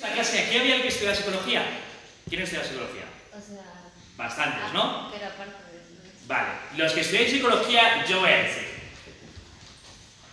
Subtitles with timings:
[0.00, 1.62] Esta clase, aquí había el que estudia psicología.
[2.26, 3.04] ¿Quién estudia psicología?
[3.32, 3.62] O sea.
[4.16, 4.82] Bastantes, ¿no?
[4.82, 6.24] ah, Pero aparte de eso.
[6.26, 8.66] Vale, los que estudian psicología, yo voy a decir.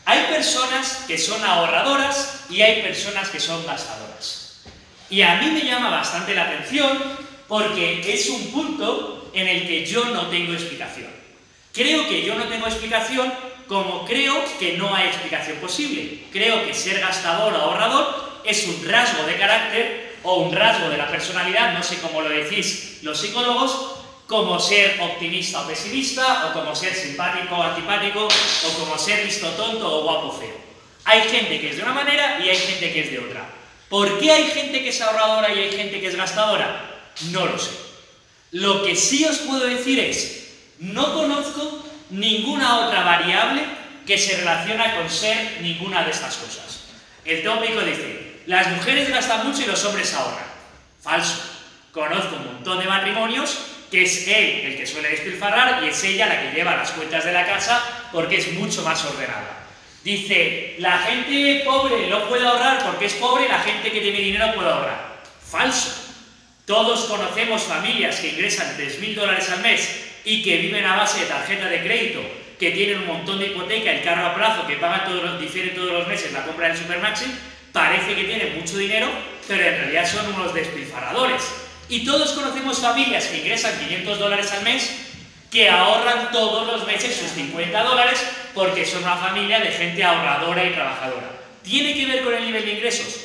[0.05, 4.61] Hay personas que son ahorradoras y hay personas que son gastadoras.
[5.09, 7.03] Y a mí me llama bastante la atención
[7.49, 11.11] porque es un punto en el que yo no tengo explicación.
[11.73, 13.33] Creo que yo no tengo explicación
[13.67, 16.23] como creo que no hay explicación posible.
[16.31, 20.97] Creo que ser gastador o ahorrador es un rasgo de carácter o un rasgo de
[20.97, 23.95] la personalidad, no sé cómo lo decís los psicólogos,
[24.25, 29.47] como ser optimista o pesimista, o como ser simpático o antipático, o como ser listo
[29.51, 30.55] tonto o guapo feo.
[31.05, 33.49] Hay gente que es de una manera y hay gente que es de otra.
[33.89, 36.99] ¿Por qué hay gente que es ahorradora y hay gente que es gastadora?
[37.31, 37.71] No lo sé.
[38.51, 43.63] Lo que sí os puedo decir es, no conozco ninguna otra variable
[44.05, 46.81] que se relaciona con ser ninguna de estas cosas.
[47.23, 50.47] El tópico dice, las mujeres gastan mucho y los hombres ahorran.
[51.01, 51.43] Falso.
[51.91, 53.57] Conozco un montón de matrimonios
[53.91, 57.25] que es él el que suele despilfarrar y es ella la que lleva las cuentas
[57.25, 57.81] de la casa
[58.11, 59.65] porque es mucho más ordenada.
[60.03, 64.53] Dice, la gente pobre no puede ahorrar porque es pobre la gente que tiene dinero
[64.55, 65.17] puede ahorrar.
[65.45, 66.03] Falso.
[66.65, 71.25] Todos conocemos familias que ingresan 3.000 dólares al mes y que viven a base de
[71.25, 72.21] tarjeta de crédito,
[72.59, 75.73] que tienen un montón de hipoteca, el carro a plazo, que pagan todos los, difieren
[75.73, 77.25] todos los meses la compra del Supermaxi,
[77.77, 79.07] parece que tienen mucho dinero,
[79.47, 81.43] pero en realidad son unos despilfarradores.
[81.87, 85.03] Y todos conocemos familias que ingresan 500 dólares al mes
[85.51, 88.19] que ahorran todos los meses sus 50 dólares
[88.55, 91.29] porque son una familia de gente ahorradora y trabajadora.
[91.63, 93.15] ¿Tiene que ver con el nivel de ingresos?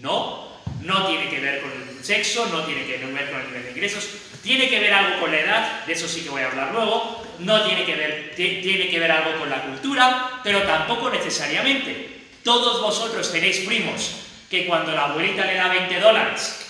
[0.00, 3.62] No, no tiene que ver con el sexo, no tiene que ver con el nivel
[3.62, 4.08] de ingresos,
[4.42, 7.24] tiene que ver algo con la edad, de eso sí que voy a hablar luego,
[7.38, 12.19] no tiene que ver, tiene que ver algo con la cultura, pero tampoco necesariamente.
[12.44, 14.12] Todos vosotros tenéis primos
[14.50, 16.60] que cuando la abuelita le da 20 dólares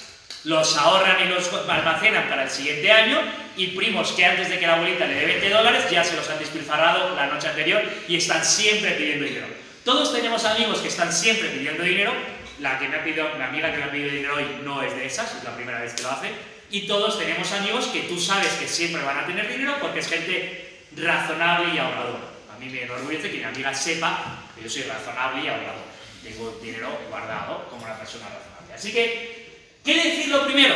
[0.45, 3.21] los ahorran y los almacenan para el siguiente año
[3.57, 6.29] y primos que antes de que la abuelita le dé 20 dólares ya se los
[6.31, 9.47] han despilfarrado la noche anterior y están siempre pidiendo dinero.
[9.85, 12.13] Todos tenemos amigos que están siempre pidiendo dinero,
[12.59, 14.95] la, que me ha pedido, la amiga que me ha pedido dinero hoy no es
[14.95, 16.31] de esas, es la primera vez que lo hace,
[16.71, 20.09] y todos tenemos amigos que tú sabes que siempre van a tener dinero porque es
[20.09, 22.31] gente razonable y ahorradora.
[22.55, 25.91] A mí me enorgullece que mi amiga sepa yo soy razonable y ahorrador.
[26.23, 28.75] Tengo dinero guardado como una persona razonable.
[28.75, 29.41] Así que
[29.85, 30.75] ¿Qué decir lo primero?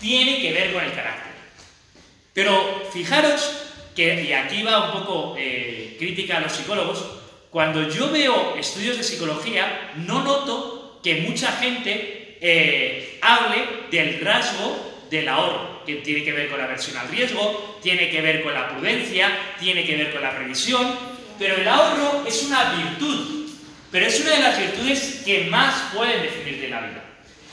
[0.00, 1.32] Tiene que ver con el carácter.
[2.32, 7.04] Pero fijaros que, y aquí va un poco eh, crítica a los psicólogos,
[7.50, 15.04] cuando yo veo estudios de psicología, no noto que mucha gente eh, hable del rasgo
[15.10, 18.54] del ahorro, que tiene que ver con la aversión al riesgo, tiene que ver con
[18.54, 19.30] la prudencia,
[19.60, 20.96] tiene que ver con la previsión,
[21.42, 23.50] pero el ahorro es una virtud,
[23.90, 27.02] pero es una de las virtudes que más pueden definir de la vida.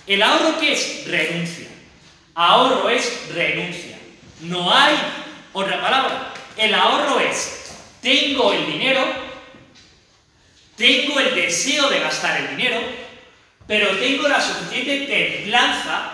[0.05, 1.07] ¿El ahorro qué es?
[1.07, 1.69] Renuncia.
[2.35, 3.97] Ahorro es renuncia.
[4.41, 4.95] No hay
[5.53, 6.33] otra palabra.
[6.55, 9.03] El ahorro es, tengo el dinero,
[10.75, 12.79] tengo el deseo de gastar el dinero,
[13.65, 16.11] pero tengo la suficiente templanza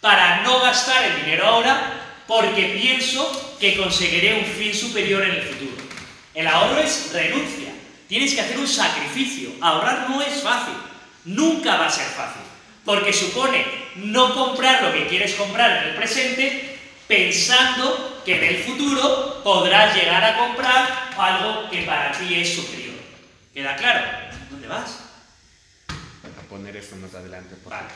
[0.00, 1.92] para no gastar el dinero ahora
[2.28, 5.89] porque pienso que conseguiré un fin superior en el futuro.
[6.34, 7.72] El ahorro es renuncia.
[8.08, 9.50] Tienes que hacer un sacrificio.
[9.60, 10.74] Ahorrar no es fácil.
[11.24, 12.42] Nunca va a ser fácil
[12.84, 13.64] porque supone
[13.96, 19.94] no comprar lo que quieres comprar en el presente pensando que en el futuro podrás
[19.94, 22.94] llegar a comprar algo que para ti es superior.
[23.52, 24.00] ¿Queda claro?
[24.50, 25.00] ¿Dónde vas?
[25.88, 27.56] A poner esto más adelante.
[27.64, 27.86] Vale.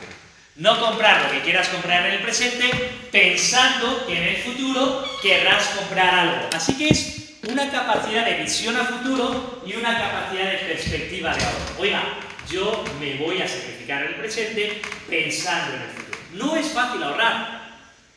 [0.57, 2.71] No comprar lo que quieras comprar en el presente
[3.11, 6.51] pensando que en el futuro querrás comprar algo.
[6.53, 11.45] Así que es una capacidad de visión a futuro y una capacidad de perspectiva de
[11.45, 11.59] ahorro.
[11.79, 12.03] Oiga,
[12.51, 16.19] yo me voy a sacrificar en el presente pensando en el futuro.
[16.35, 17.65] No es fácil ahorrar.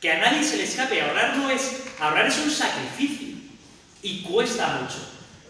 [0.01, 1.01] Que a nadie se le escape.
[1.01, 1.83] Ahorrar no es.
[1.99, 3.27] Ahorrar es un sacrificio.
[4.03, 4.97] Y cuesta mucho.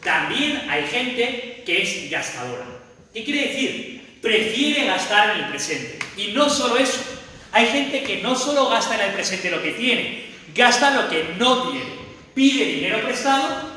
[0.03, 2.65] También hay gente que es gastadora.
[3.13, 4.19] ¿Qué quiere decir?
[4.21, 5.99] Prefiere gastar en el presente.
[6.15, 7.03] Y no solo eso.
[7.51, 11.35] Hay gente que no solo gasta en el presente lo que tiene, gasta lo que
[11.37, 11.96] no tiene.
[12.37, 13.67] Pide dinero prestado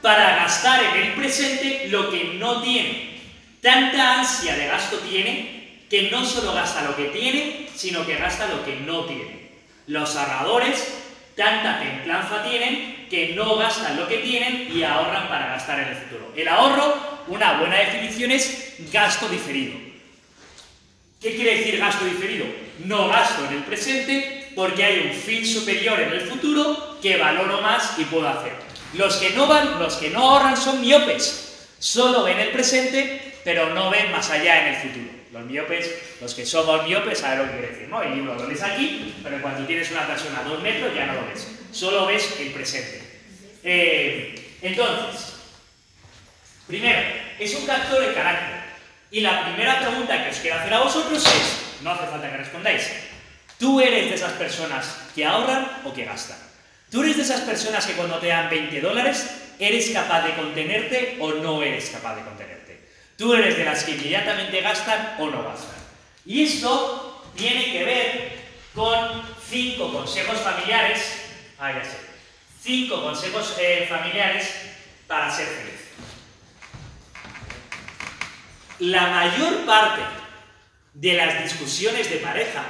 [0.00, 3.20] para gastar en el presente lo que no tiene.
[3.60, 8.48] Tanta ansia de gasto tiene que no solo gasta lo que tiene, sino que gasta
[8.48, 9.50] lo que no tiene.
[9.88, 10.94] Los ahorradores
[11.36, 15.96] tanta templanza tienen que no gastan lo que tienen y ahorran para gastar en el
[15.96, 16.32] futuro.
[16.34, 19.74] El ahorro, una buena definición es gasto diferido.
[21.20, 22.46] ¿Qué quiere decir gasto diferido?
[22.86, 27.60] No gasto en el presente porque hay un fin superior en el futuro que valoro
[27.60, 28.54] más y puedo hacer.
[28.94, 31.68] Los que no van, los que no ahorran son miopes.
[31.78, 35.10] Solo ven el presente pero no ven más allá en el futuro.
[35.30, 38.02] Los miopes, los que somos miopes saben lo que quiere decir, ¿no?
[38.02, 41.14] El libro lo lees aquí, pero cuando tienes una persona a dos metros ya no
[41.14, 41.46] lo ves.
[41.72, 43.02] Solo ves el presente.
[43.62, 45.34] Eh, entonces,
[46.66, 47.00] primero,
[47.38, 48.64] es un captor de carácter.
[49.10, 52.38] Y la primera pregunta que os quiero hacer a vosotros es, no hace falta que
[52.38, 52.90] respondáis,
[53.58, 56.43] ¿tú eres de esas personas que ahorran o que gastan?
[56.94, 59.26] ¿Tú eres de esas personas que cuando te dan 20 dólares
[59.58, 62.88] eres capaz de contenerte o no eres capaz de contenerte?
[63.18, 65.74] ¿Tú eres de las que inmediatamente gastan o no gastan?
[66.24, 68.38] Y esto tiene que ver
[68.76, 71.00] con cinco consejos familiares,
[71.58, 71.96] ah, ya sé,
[72.62, 74.54] cinco consejos eh, familiares
[75.08, 75.80] para ser feliz.
[78.78, 80.02] La mayor parte
[80.92, 82.64] de las discusiones de pareja,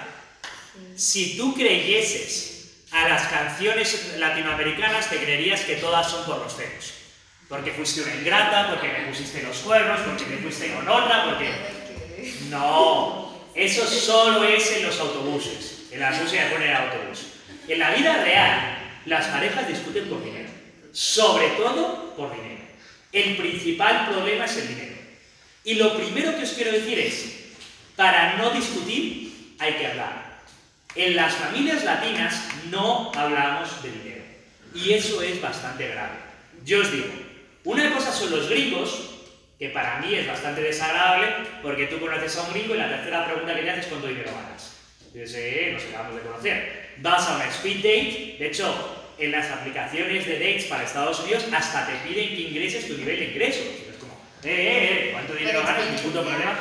[0.97, 2.54] si tú creyeses
[2.95, 6.95] a las canciones latinoamericanas te creerías que todas son por los celos.
[7.49, 11.51] Porque fuiste una ingrata, porque me pusiste los cuernos, porque me fuiste con otra, porque...
[12.49, 15.89] No, eso solo es en los autobuses.
[15.91, 17.27] En la música pone el autobús.
[17.67, 20.49] En la vida real, las parejas discuten por dinero.
[20.93, 22.63] Sobre todo por dinero.
[23.13, 24.95] El principal problema es el dinero.
[25.65, 27.27] Y lo primero que os quiero decir es,
[27.97, 30.24] para no discutir hay que hablar.
[30.97, 34.23] En las familias latinas no hablamos de dinero.
[34.75, 36.19] Y eso es bastante grave.
[36.65, 37.09] Yo os digo,
[37.65, 39.11] una cosa son los gringos,
[39.59, 41.29] que para mí es bastante desagradable,
[41.63, 44.07] porque tú conoces a un gringo y la tercera pregunta que le haces es cuánto
[44.07, 44.77] dinero ganas.
[45.13, 46.91] Dices, eh, nos acabamos de conocer.
[46.99, 51.45] Vas a una speed date, de hecho, en las aplicaciones de dates para Estados Unidos
[51.53, 53.65] hasta te piden que ingreses tu nivel de ingresos.
[53.91, 54.15] Es como,
[54.45, 55.91] eh, eh, eh, ¿cuánto dinero ganas?
[55.91, 56.59] Ni puto problema.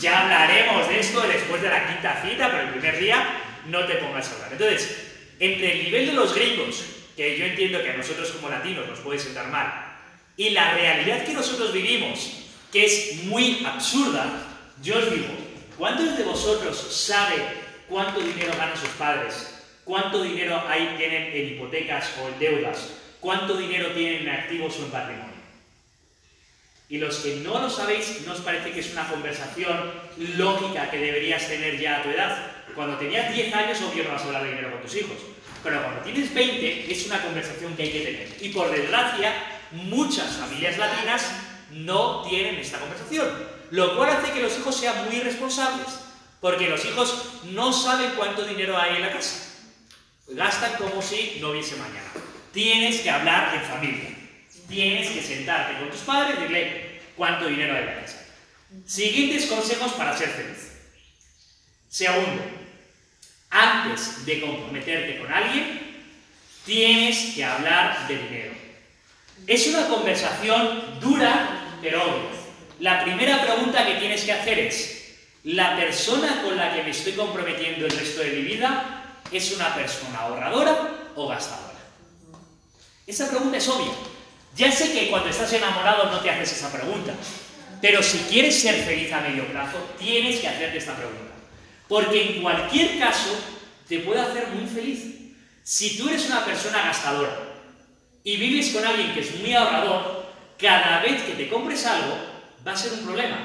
[0.00, 3.94] Ya hablaremos de esto después de la quinta cita, pero el primer día no te
[3.94, 4.52] pongas a hablar.
[4.52, 4.96] Entonces,
[5.38, 6.84] entre el nivel de los gringos,
[7.16, 9.96] que yo entiendo que a nosotros como latinos nos puede sentar mal,
[10.36, 12.32] y la realidad que nosotros vivimos,
[12.72, 14.42] que es muy absurda,
[14.82, 15.28] yo os digo,
[15.78, 17.36] ¿cuántos de vosotros sabe
[17.88, 19.50] cuánto dinero ganan sus padres?
[19.84, 22.88] ¿Cuánto dinero hay, tienen en hipotecas o en deudas?
[23.20, 25.34] ¿Cuánto dinero tienen en activos o en patrimonio?
[26.88, 29.92] Y los que no lo sabéis, ¿no os parece que es una conversación
[30.36, 32.53] lógica que deberías tener ya a tu edad?
[32.74, 35.16] Cuando tenías 10 años, obvio no vas a hablar de dinero con tus hijos.
[35.62, 38.36] Pero cuando tienes 20, es una conversación que hay que tener.
[38.40, 39.32] Y por desgracia,
[39.72, 41.30] muchas familias latinas
[41.70, 43.28] no tienen esta conversación.
[43.70, 45.86] Lo cual hace que los hijos sean muy irresponsables.
[46.40, 49.52] Porque los hijos no saben cuánto dinero hay en la casa.
[50.28, 52.10] Gastan como si no hubiese mañana.
[52.52, 54.10] Tienes que hablar en familia.
[54.68, 58.26] Tienes que sentarte con tus padres y decirle cuánto dinero hay en la casa.
[58.86, 60.72] Siguientes consejos para ser feliz.
[61.88, 62.42] Segundo,
[63.54, 65.80] antes de comprometerte con alguien,
[66.66, 68.52] tienes que hablar de dinero.
[69.46, 72.30] Es una conversación dura, pero obvia.
[72.80, 75.14] La primera pregunta que tienes que hacer es,
[75.44, 79.72] ¿la persona con la que me estoy comprometiendo el resto de mi vida es una
[79.72, 81.78] persona ahorradora o gastadora?
[83.06, 83.92] Esa pregunta es obvia.
[84.56, 87.12] Ya sé que cuando estás enamorado no te haces esa pregunta,
[87.80, 91.34] pero si quieres ser feliz a medio plazo, tienes que hacerte esta pregunta.
[91.88, 93.30] Porque en cualquier caso
[93.88, 95.14] te puede hacer muy feliz.
[95.62, 97.36] Si tú eres una persona gastadora
[98.22, 100.26] y vives con alguien que es muy ahorrador,
[100.58, 102.16] cada vez que te compres algo
[102.66, 103.36] va a ser un problema.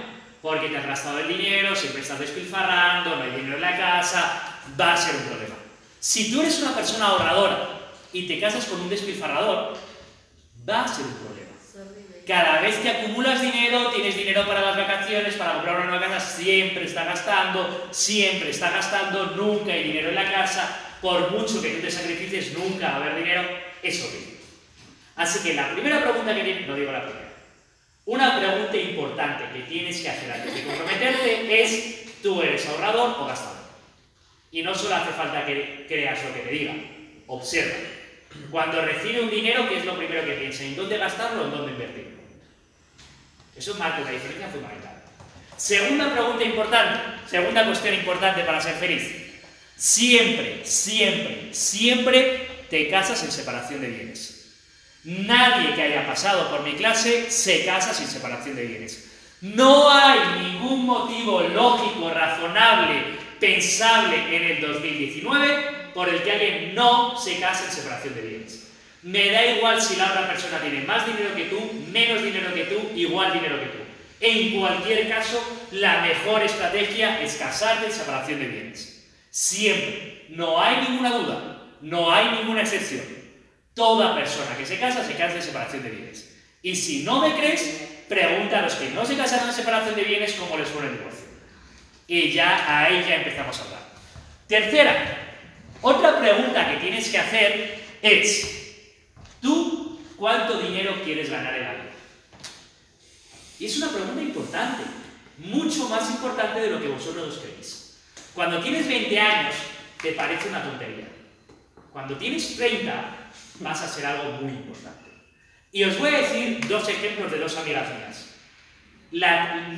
[0.42, 4.62] Porque te has gastado el dinero, siempre estás despilfarrando, no hay dinero en la casa,
[4.80, 5.56] va a ser un problema.
[6.00, 9.78] Si tú eres una persona ahorradora y te casas con un despilfarrador,
[10.68, 11.39] va a ser un problema.
[12.30, 16.38] Cada vez que acumulas dinero, tienes dinero para las vacaciones, para comprar una nueva casa,
[16.38, 21.72] siempre está gastando, siempre está gastando, nunca hay dinero en la casa, por mucho que
[21.72, 23.42] tú te sacrifices, nunca va a haber dinero,
[23.82, 24.28] es obvio.
[25.16, 27.34] Así que la primera pregunta que tienes, no digo la primera,
[28.06, 33.26] una pregunta importante que tienes que hacer antes de comprometerte es, ¿tú eres ahorrador o
[33.26, 33.58] gastador?
[34.52, 36.76] Y no solo hace falta que creas lo que te diga,
[37.26, 37.74] observa.
[38.52, 40.64] Cuando recibe un dinero, ¿qué es lo primero que piensa?
[40.64, 42.19] ¿En dónde gastarlo o en dónde invertirlo?
[43.60, 45.04] Eso marca una diferencia fundamental.
[45.58, 49.04] Segunda pregunta importante, segunda cuestión importante para ser feliz.
[49.76, 54.54] Siempre, siempre, siempre te casas en separación de bienes.
[55.04, 59.10] Nadie que haya pasado por mi clase se casa sin separación de bienes.
[59.42, 63.04] No hay ningún motivo lógico, razonable,
[63.42, 68.69] pensable en el 2019 por el que alguien no se case en separación de bienes.
[69.04, 72.66] Me da igual si la otra persona tiene más dinero que tú, menos dinero que
[72.66, 73.78] tú, igual dinero que tú.
[74.20, 75.42] En cualquier caso,
[75.72, 79.08] la mejor estrategia es casarte en separación de bienes.
[79.30, 80.26] Siempre.
[80.30, 81.68] No hay ninguna duda.
[81.82, 83.06] No hay ninguna excepción.
[83.74, 86.36] Toda persona que se casa se casa en separación de bienes.
[86.62, 90.04] Y si no me crees, pregunta a los que no se casaron en separación de
[90.04, 91.26] bienes cómo les fue el divorcio.
[92.08, 93.80] Y ya ahí ya empezamos a hablar.
[94.48, 95.18] Tercera,
[95.82, 98.69] otra pregunta que tienes que hacer es,
[99.42, 101.92] ¿tú cuánto dinero quieres ganar en la vida?
[103.60, 104.84] Y es una pregunta importante,
[105.38, 107.98] mucho más importante de lo que vosotros os creéis.
[108.34, 109.56] Cuando tienes 20 años,
[110.02, 111.08] te parece una tontería.
[111.92, 115.10] Cuando tienes 30, vas a ser algo muy importante.
[115.72, 118.26] Y os voy a decir dos ejemplos de dos amigas mías.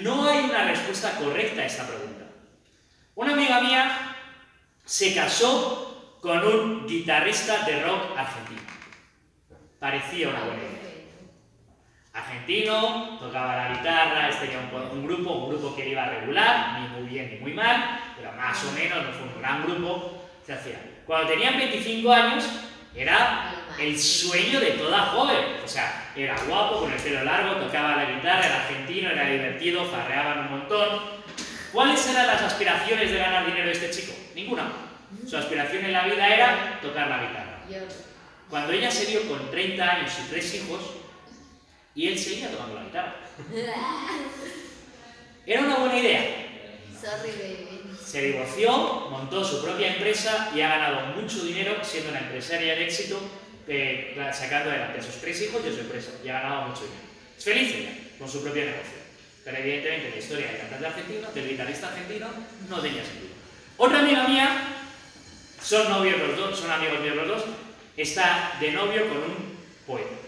[0.03, 2.25] no hay una respuesta correcta a esta pregunta.
[3.15, 4.15] Una amiga mía
[4.85, 8.61] se casó con un guitarrista de rock argentino.
[9.81, 10.93] Parecía una buena idea.
[12.13, 17.09] Argentino, tocaba la guitarra, este tenía un, grupo, un grupo que iba regular, ni muy
[17.09, 20.79] bien ni muy mal, pero más o menos, no fue un gran grupo, se hacía.
[21.07, 22.47] Cuando tenían 25 años,
[22.95, 25.57] era el sueño de toda joven.
[25.65, 29.85] O sea, era guapo, con el pelo largo, tocaba la guitarra, era argentino, era divertido,
[29.85, 30.99] farreaban un montón.
[31.73, 34.13] ¿Cuáles eran las aspiraciones de ganar dinero de este chico?
[34.35, 34.71] Ninguna.
[35.27, 37.57] Su aspiración en la vida era tocar la guitarra.
[38.51, 40.81] Cuando ella se vio con 30 años y tres hijos,
[41.95, 43.15] y él seguía tocando la guitarra.
[45.45, 46.47] ¿Era una buena idea?
[48.05, 52.83] Se divorció, montó su propia empresa y ha ganado mucho dinero siendo una empresaria de
[52.83, 53.21] éxito,
[53.69, 56.11] eh, sacando adelante a sus tres hijos y a su empresa.
[56.21, 57.03] Y ha ganado mucho dinero.
[57.37, 58.99] Es feliz ella, con su propio negocio.
[59.45, 62.27] Pero evidentemente la historia del cantante argentino, del guitarrista argentino,
[62.67, 63.31] no tenía sentido.
[63.77, 64.61] Otra amiga mía,
[65.63, 67.43] son novios los dos, son amigos míos los dos,
[67.97, 70.21] está de novio con un poeta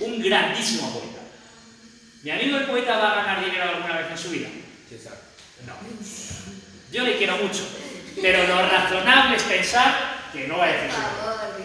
[0.00, 1.20] un grandísimo poeta.
[2.22, 4.48] ¿Mi amigo el poeta va a ganar dinero alguna vez en su vida?
[5.66, 5.74] No.
[6.90, 7.66] Yo le quiero mucho,
[8.20, 10.90] pero lo razonable es pensar que no va a decir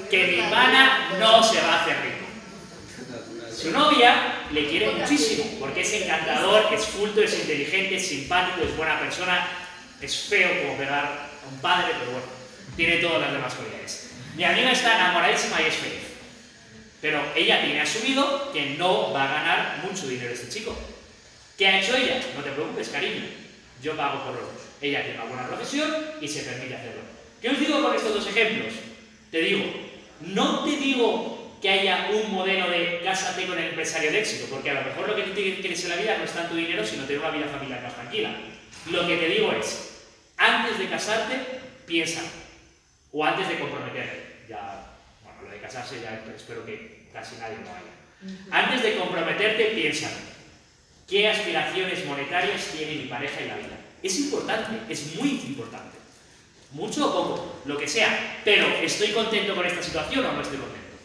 [0.10, 2.26] que mi hermana no se va a hacer rico.
[3.56, 8.76] Su novia le quiere muchísimo, porque es encantador, es culto, es inteligente, es simpático, es
[8.78, 9.48] buena persona,
[10.02, 12.28] es feo como pegar a un padre, pero bueno,
[12.76, 14.05] tiene todas las demás cualidades.
[14.36, 16.04] Mi amiga está enamoradísima y es feliz.
[17.02, 20.76] Pero ella tiene asumido que no va a ganar mucho dinero este chico.
[21.58, 22.20] ¿Qué ha hecho ella?
[22.36, 23.24] No te preocupes, cariño.
[23.82, 24.62] Yo pago por los dos.
[24.82, 25.90] Ella tiene una buena profesión
[26.20, 27.02] y se permite hacerlo.
[27.42, 28.74] ¿Qué os digo con estos dos ejemplos?
[29.32, 29.64] Te digo,
[30.22, 34.72] no te digo que haya un modelo de cásate con el empresario de éxito, porque
[34.72, 37.06] a lo mejor lo que tú quieres en la vida no es tanto dinero, sino
[37.06, 38.36] tener una vida familiar más tranquila.
[38.92, 39.92] Lo que te digo es,
[40.38, 41.36] antes de casarte,
[41.86, 42.22] piensa,
[43.16, 44.44] o antes de comprometerte.
[44.50, 44.92] Ya,
[45.24, 47.96] bueno, lo de casarse ya espero que casi nadie lo haya.
[48.52, 50.10] Antes de comprometerte, piensa,
[51.08, 53.78] ¿qué aspiraciones monetarias tiene mi pareja en la vida?
[54.04, 55.98] Es importante, es muy importante.
[56.72, 58.42] Mucho o poco, lo que sea.
[58.44, 60.98] Pero, ¿estoy contento con esta situación o no estoy contento?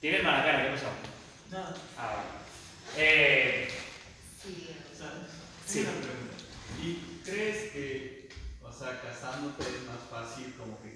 [0.00, 0.64] ¿Tienes mala cara?
[0.64, 0.86] ¿Qué pasa?
[1.50, 1.74] No.
[1.98, 2.24] Ah,
[2.96, 3.68] Eh...
[4.42, 4.68] Sí.
[5.66, 5.86] Sí.
[6.82, 8.28] ¿Y crees que,
[8.62, 10.93] o sea, casándote es más fácil como que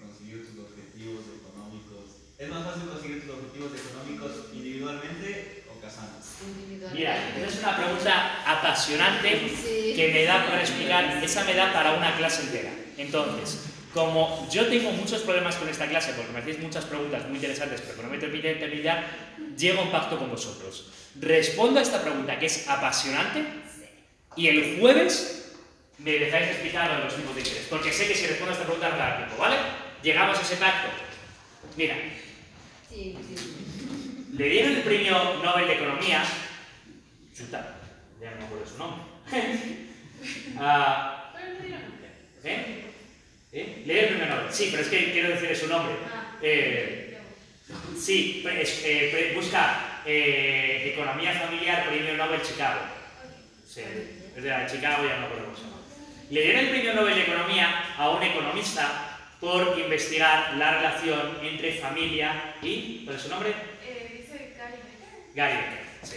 [0.98, 6.24] objetivos económicos ¿Es más fácil conseguir tus objetivos económicos individualmente o casándote?
[6.94, 9.52] Mira, esa es una pregunta apasionante
[9.96, 12.70] que me da para explicar, esa me da para una clase entera.
[12.96, 17.36] Entonces, como yo tengo muchos problemas con esta clase, porque me hacéis muchas preguntas muy
[17.36, 19.04] interesantes, pero no me terminé terminar,
[19.56, 20.92] llego a un pacto con vosotros.
[21.20, 23.44] Respondo a esta pregunta que es apasionante
[24.36, 25.56] y el jueves
[25.98, 28.90] me dejáis explicar los tipos de interés, porque sé que si respondo a esta pregunta
[28.90, 29.87] no da tiempo, ¿vale?
[30.02, 30.88] Llegamos a ese pacto.
[31.76, 31.96] Mira,
[34.32, 36.24] le dieron el premio Nobel de Economía.
[37.36, 37.76] Chuta,
[38.20, 39.02] ya no me acuerdo su nombre.
[40.56, 41.18] uh,
[42.44, 42.84] ¿Eh?
[43.52, 43.82] ¿Eh?
[43.86, 44.52] Le dieron el premio Nobel.
[44.52, 45.94] Sí, pero es que quiero decir su nombre.
[46.40, 47.18] Eh,
[47.98, 52.80] sí, eh, busca eh, Economía Familiar, Premio Nobel Chicago.
[53.66, 53.80] Sí,
[54.36, 55.76] es de Chicago, ya no me acuerdo cómo se llama.
[56.30, 59.07] Le dieron el premio Nobel de Economía a un economista
[59.40, 63.02] por investigar la relación entre familia y.
[63.04, 63.50] ¿Cuál es su nombre?
[63.84, 65.34] Eh, dice Gary Becker.
[65.34, 66.16] Gary Becker, sí.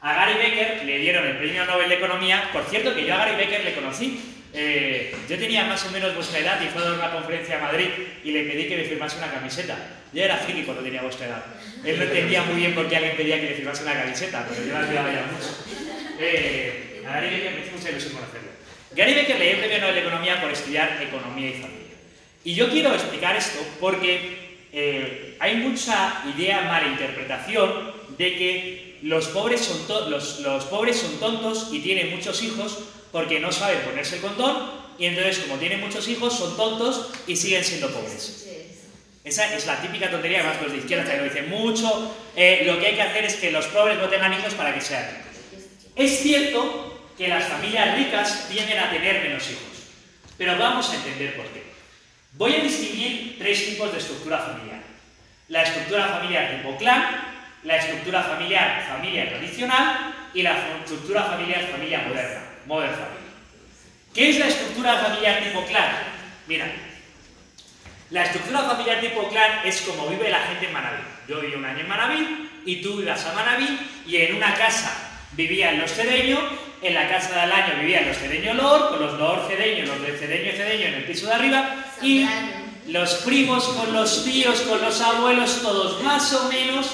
[0.00, 2.50] A Gary Becker le dieron el premio Nobel de Economía.
[2.52, 4.34] Por cierto, que yo a Gary Becker le conocí.
[4.54, 7.60] Eh, yo tenía más o menos vuestra edad y fue a dar una conferencia a
[7.60, 7.88] Madrid
[8.24, 9.76] y le pedí que me firmase una camiseta.
[10.12, 11.44] Yo era friki cuando tenía vuestra edad.
[11.84, 14.66] Él no entendía muy bien por qué alguien pedía que le firmase una camiseta, pero
[14.66, 15.54] yo la olvidaba ya mucho.
[16.18, 18.48] Eh, a Gary Becker me hizo mucha ilusión conocerlo.
[18.96, 21.77] Gary Becker le dio el premio Nobel de Economía por estudiar economía y familia.
[22.44, 29.28] Y yo quiero explicar esto porque eh, hay mucha idea, mala interpretación de que los
[29.28, 32.78] pobres, son los, los pobres son tontos y tienen muchos hijos
[33.12, 37.36] porque no saben ponerse el condón y entonces como tienen muchos hijos son tontos y
[37.36, 38.46] siguen siendo pobres.
[39.24, 42.80] Esa es la típica tontería, además los de izquierda que lo dicen mucho, eh, lo
[42.80, 45.64] que hay que hacer es que los pobres no tengan hijos para que sean ricos.
[45.94, 49.62] Es cierto que las familias ricas tienden a tener menos hijos.
[50.38, 51.62] Pero vamos a entender por qué.
[52.32, 54.80] Voy a distinguir tres tipos de estructura familiar.
[55.48, 57.04] La estructura familiar tipo clan,
[57.64, 63.28] la estructura familiar familia tradicional y la estructura familiar familia moderna, modern family.
[64.14, 65.90] ¿Qué es la estructura familiar tipo clan?
[66.46, 66.66] Mira,
[68.10, 71.02] la estructura familiar tipo clan es como vive la gente en Manabí.
[71.28, 74.92] Yo viví un año en Manabí y tú ibas a Manabí y en una casa
[75.32, 76.40] vivían los cedeños,
[76.82, 80.16] en la casa del año vivían los cedeños lor, con los lor cedeños, los de
[80.16, 82.26] cedeño cedeño en el piso de arriba y
[82.86, 86.86] los primos con los tíos, con los abuelos, todos más o menos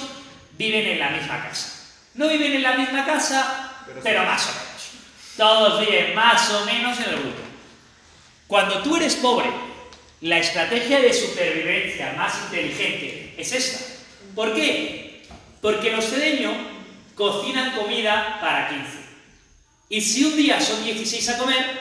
[0.58, 1.70] viven en la misma casa.
[2.14, 3.72] No viven en la misma casa,
[4.02, 4.90] pero, más o menos.
[5.36, 7.42] Todos viven más o menos en el grupo.
[8.46, 9.50] Cuando tú eres pobre,
[10.20, 13.84] la estrategia de supervivencia más inteligente es esta.
[14.34, 15.26] ¿Por qué?
[15.60, 16.54] Porque los cedeños
[17.14, 19.03] cocinan comida para 15.
[19.88, 21.80] Y si un día son 16 a comer,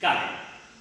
[0.00, 0.26] cabe.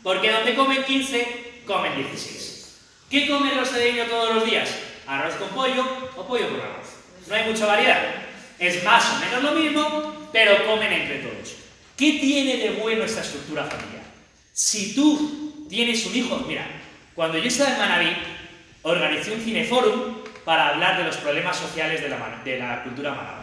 [0.03, 2.77] Porque donde comen 15, comen 16.
[3.09, 4.69] ¿Qué comen los cedeños todos los días?
[5.07, 5.85] Arroz con pollo
[6.15, 6.87] o pollo con arroz.
[7.27, 8.01] No hay mucha variedad.
[8.59, 11.55] Es más o menos lo mismo, pero comen entre todos.
[11.97, 14.03] ¿Qué tiene de bueno esta estructura familiar?
[14.53, 16.67] Si tú tienes un hijo, mira,
[17.13, 18.15] cuando yo estaba en Manabí,
[18.83, 23.34] organizé un cineforum para hablar de los problemas sociales de la, de la cultura manaba.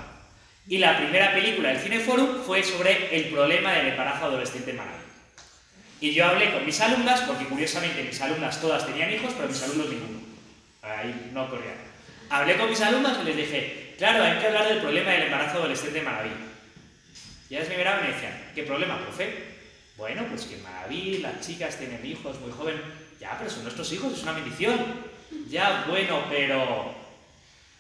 [0.68, 4.80] Y la primera película del cineforum fue sobre el problema del embarazo adolescente en.
[6.00, 9.62] Y yo hablé con mis alumnas, porque curiosamente mis alumnas todas tenían hijos, pero mis
[9.62, 10.20] alumnos ninguno.
[10.82, 11.76] Ahí no corrían.
[12.28, 15.58] Hablé con mis alumnas y les dije, claro, hay que hablar del problema del embarazo
[15.58, 16.30] adolescente en Manabí.
[17.50, 19.44] Y ellas me miraban y me decían, ¿qué problema, profe?
[19.96, 22.80] Bueno, pues que en las chicas tienen hijos muy jóvenes.
[23.20, 24.78] Ya, pero son nuestros hijos, es una bendición.
[25.48, 26.94] Ya, bueno, pero...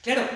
[0.02, 0.28] Claro,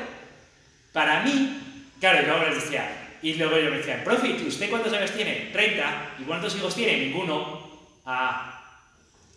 [0.92, 1.65] para mí,
[2.00, 5.50] claro, yo luego les decía, y luego yo me decía, profe, ¿usted cuántos años tiene?
[5.52, 6.16] 30.
[6.20, 7.06] ¿Y cuántos hijos tiene?
[7.06, 7.90] Ninguno.
[8.04, 8.56] Ah,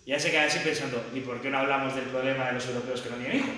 [0.06, 3.01] ya se queda así pensando, ¿y por qué no hablamos del problema de los europeos
[3.01, 3.50] que no tienen hijos?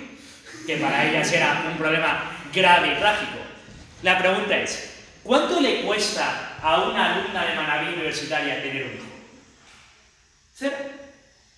[0.68, 3.38] Que para ellas era un problema grave y trágico.
[4.04, 9.06] La pregunta es, ¿cuánto le cuesta a una alumna de Manaví universitaria tener un hijo?
[10.56, 10.76] Cero.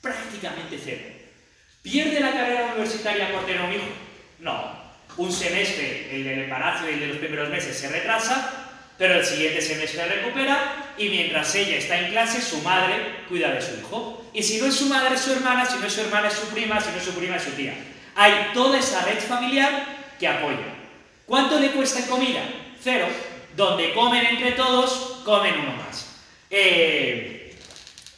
[0.01, 1.01] Prácticamente cero.
[1.81, 3.87] ¿Pierde la carrera universitaria por tener un hijo?
[4.39, 4.82] No.
[5.17, 8.63] Un semestre, el del embarazo y el de los primeros meses, se retrasa,
[8.97, 13.61] pero el siguiente semestre recupera y mientras ella está en clase, su madre cuida de
[13.61, 14.25] su hijo.
[14.33, 16.33] Y si no es su madre, es su hermana, si no es su hermana, es
[16.33, 17.73] su prima, si no es su prima, es su tía.
[18.15, 19.85] Hay toda esa red familiar
[20.19, 20.73] que apoya.
[21.25, 22.41] ¿Cuánto le cuesta en comida?
[22.81, 23.07] Cero.
[23.55, 26.21] Donde comen entre todos, comen uno más.
[26.49, 27.55] Eh,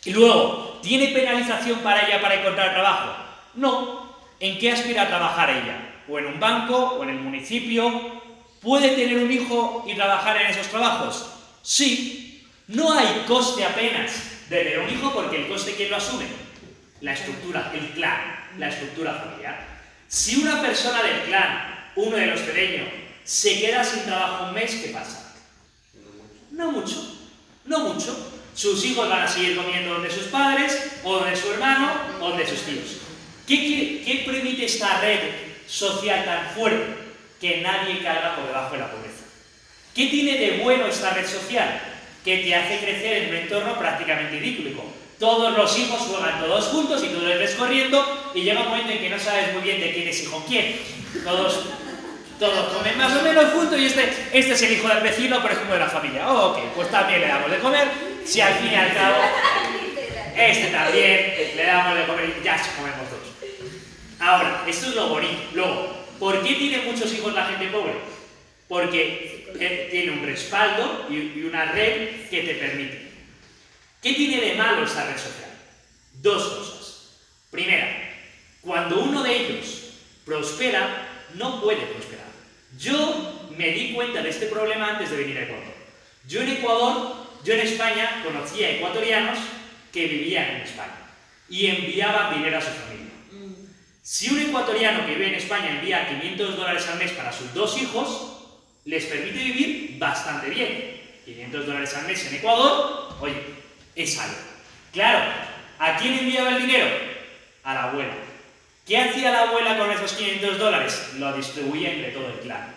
[0.05, 3.15] y luego, ¿tiene penalización para ella para encontrar trabajo?
[3.55, 4.15] No.
[4.39, 5.94] ¿En qué aspira a trabajar ella?
[6.07, 6.75] ¿O en un banco?
[6.75, 8.21] ¿O en el municipio?
[8.61, 11.25] ¿Puede tener un hijo y trabajar en esos trabajos?
[11.61, 12.43] Sí.
[12.67, 14.11] No hay coste apenas
[14.49, 16.25] de tener un hijo porque el coste ¿quién lo asume?
[17.01, 18.19] La estructura, el clan,
[18.57, 19.67] la estructura familiar.
[20.07, 22.87] Si una persona del clan, uno de los pequeños,
[23.23, 25.35] se queda sin trabajo un mes, ¿qué pasa?
[26.51, 27.19] No mucho,
[27.65, 28.31] no mucho.
[28.55, 31.91] Sus hijos van a seguir comiendo donde sus padres, o donde su hermano,
[32.21, 32.97] o donde sus tíos.
[33.47, 35.19] ¿Qué, qué, qué permite esta red
[35.67, 37.05] social tan fuerte?
[37.39, 39.23] Que nadie caiga por debajo de la pobreza.
[39.93, 41.79] ¿Qué tiene de bueno esta red social?
[42.23, 44.83] Que te hace crecer en un entorno prácticamente idílico.
[45.19, 48.91] Todos los hijos juegan todos juntos y tú los ves corriendo y llega un momento
[48.91, 50.75] en que no sabes muy bien de quién es hijo quién.
[51.23, 51.61] Todos,
[52.37, 55.53] todos comen más o menos juntos y este, este es el hijo del vecino, pero
[55.53, 56.29] es de la familia.
[56.29, 57.87] Oh, ok, pues también le damos de comer.
[58.25, 59.17] Si al fin y al cabo,
[60.35, 63.14] este también le damos de comer y ya se comemos.
[64.19, 65.41] Ahora, esto es lo bonito.
[65.53, 67.93] Luego, ¿por qué tiene muchos hijos la gente pobre?
[68.67, 73.11] Porque eh, tiene un respaldo y una red que te permite.
[74.01, 75.51] ¿Qué tiene de malo esta red social?
[76.13, 77.19] Dos cosas.
[77.51, 77.87] Primera,
[78.61, 79.93] cuando uno de ellos
[80.25, 82.25] prospera, no puede prosperar.
[82.77, 85.73] Yo me di cuenta de este problema antes de venir a Ecuador.
[86.27, 89.39] Yo en Ecuador, yo en España conocía ecuatorianos
[89.91, 90.97] que vivían en España
[91.49, 93.14] y enviaban dinero a su familia.
[94.05, 97.75] Si un ecuatoriano que vive en España envía 500 dólares al mes para sus dos
[97.81, 98.37] hijos,
[98.85, 101.01] les permite vivir bastante bien.
[101.25, 103.41] 500 dólares al mes en Ecuador, oye,
[103.95, 104.37] es algo.
[104.93, 105.31] Claro,
[105.79, 106.85] ¿a quién enviaba el dinero?
[107.63, 108.13] A la abuela.
[108.85, 111.13] ¿Qué hacía la abuela con esos 500 dólares?
[111.17, 112.75] Lo distribuía entre todo el clan.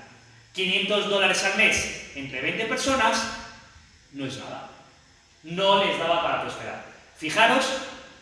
[0.54, 3.22] 500 dólares al mes entre 20 personas
[4.14, 4.70] no es nada.
[5.42, 6.86] No les daba para prosperar.
[7.18, 7.66] Fijaros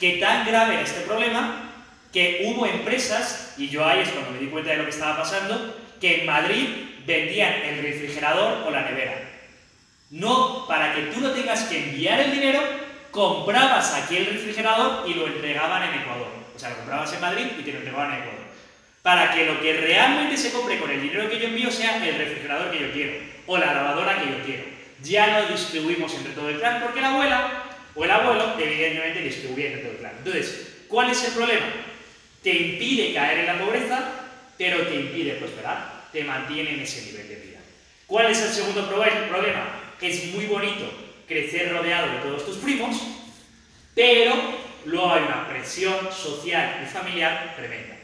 [0.00, 1.66] que tan grave este problema
[2.12, 5.18] que hubo empresas, y yo ahí es cuando me di cuenta de lo que estaba
[5.18, 6.68] pasando, que en Madrid
[7.06, 9.14] vendían el refrigerador o la nevera.
[10.10, 12.60] No, para que tú no tengas que enviar el dinero,
[13.10, 16.28] comprabas aquí el refrigerador y lo entregaban en Ecuador.
[16.54, 18.46] O sea, lo comprabas en Madrid y te lo entregaban en Ecuador.
[19.02, 22.18] Para que lo que realmente se compre con el dinero que yo envío sea el
[22.18, 23.12] refrigerador que yo quiero
[23.46, 24.64] o la lavadora que yo quiero.
[25.02, 27.64] Ya no distribuimos entre todo el clan porque la abuela
[27.94, 30.14] o el abuelo evidentemente distribuye entre todo el clan.
[30.18, 31.66] Entonces, ¿cuál es el problema?
[32.46, 34.08] Te impide caer en la pobreza,
[34.56, 37.58] pero te impide prosperar, te mantiene en ese nivel de vida.
[38.06, 39.66] ¿Cuál es el segundo proble- problema?
[40.00, 40.88] Es muy bonito
[41.26, 42.96] crecer rodeado de todos tus primos,
[43.96, 44.32] pero
[44.84, 47.96] luego hay una presión social y familiar tremenda.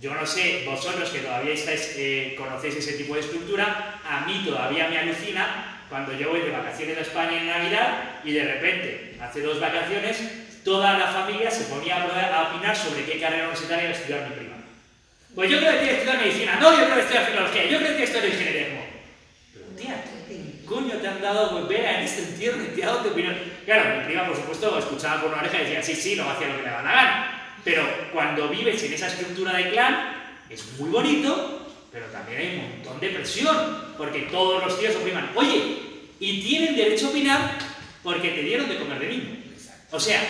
[0.00, 4.44] Yo no sé, vosotros que todavía estáis, eh, conocéis ese tipo de estructura, a mí
[4.46, 9.16] todavía me alucina cuando yo voy de vacaciones a España en Navidad y de repente,
[9.20, 10.22] hace dos vacaciones,
[10.64, 14.28] toda la familia se ponía a, a opinar sobre qué carrera universitaria iba a estudiar
[14.28, 14.56] mi prima.
[15.34, 17.78] Pues yo creo que tiene que estudiar medicina, no, yo creo que estudiar filología, yo
[17.78, 18.66] creo que estudiar ingeniería.
[19.54, 23.00] Pero tía, ¿qué coño te han dado volver en este entierro y te ha dado
[23.00, 23.36] tu opinión?
[23.64, 26.48] Claro, mi prima, por supuesto, escuchaba por una oreja y decía, sí, sí, no hacía
[26.48, 27.42] lo que le daba la gana.
[27.64, 30.16] Pero cuando vives en esa estructura de clan,
[30.50, 35.30] es muy bonito, pero también hay un montón de presión, porque todos los tíos opriman,
[35.34, 35.78] oye,
[36.20, 37.58] y tienen derecho a opinar
[38.02, 39.36] porque te dieron de comer de niño.
[39.90, 40.20] O sea,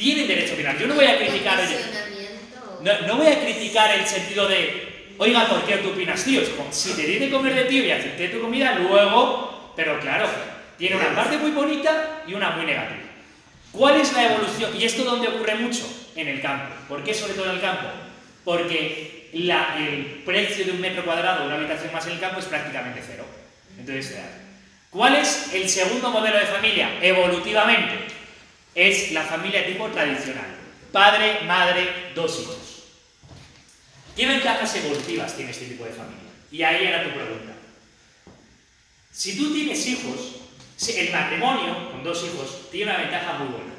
[0.00, 0.78] tienen derecho a opinar.
[0.78, 2.78] Yo no voy a criticar, Posicionamiento.
[2.82, 6.40] no, no voy a criticar el sentido de, oiga, ¿por qué tú opinas, tío?
[6.70, 10.26] Si te di de comer de tío y acepté tu comida, luego, pero claro,
[10.78, 13.02] tiene una parte muy bonita y una muy negativa.
[13.72, 14.74] ¿Cuál es la evolución?
[14.76, 15.86] ¿Y esto dónde ocurre mucho?
[16.16, 16.74] En el campo.
[16.88, 17.86] ¿Por qué sobre todo en el campo?
[18.44, 22.46] Porque la- el precio de un metro cuadrado una habitación más en el campo es
[22.46, 23.24] prácticamente cero.
[23.78, 24.16] Entonces,
[24.90, 26.90] ¿cuál es el segundo modelo de familia?
[27.00, 27.94] Evolutivamente,
[28.74, 30.56] es la familia tipo tradicional.
[30.92, 32.56] Padre, madre, dos hijos.
[34.16, 36.30] ¿Qué ventajas evolutivas tiene este tipo de familia?
[36.50, 37.52] Y ahí era tu pregunta.
[39.12, 40.36] Si tú tienes hijos,
[40.88, 43.74] el matrimonio con dos hijos tiene una ventaja muy buena.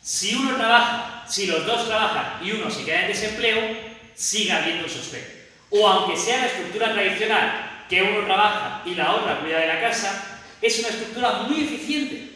[0.00, 3.76] Si uno trabaja, si los dos trabajan y uno se queda en desempleo,
[4.14, 5.46] sigue habiendo un.
[5.70, 9.80] O aunque sea la estructura tradicional, que uno trabaja y la otra cuida de la
[9.80, 12.27] casa, es una estructura muy eficiente.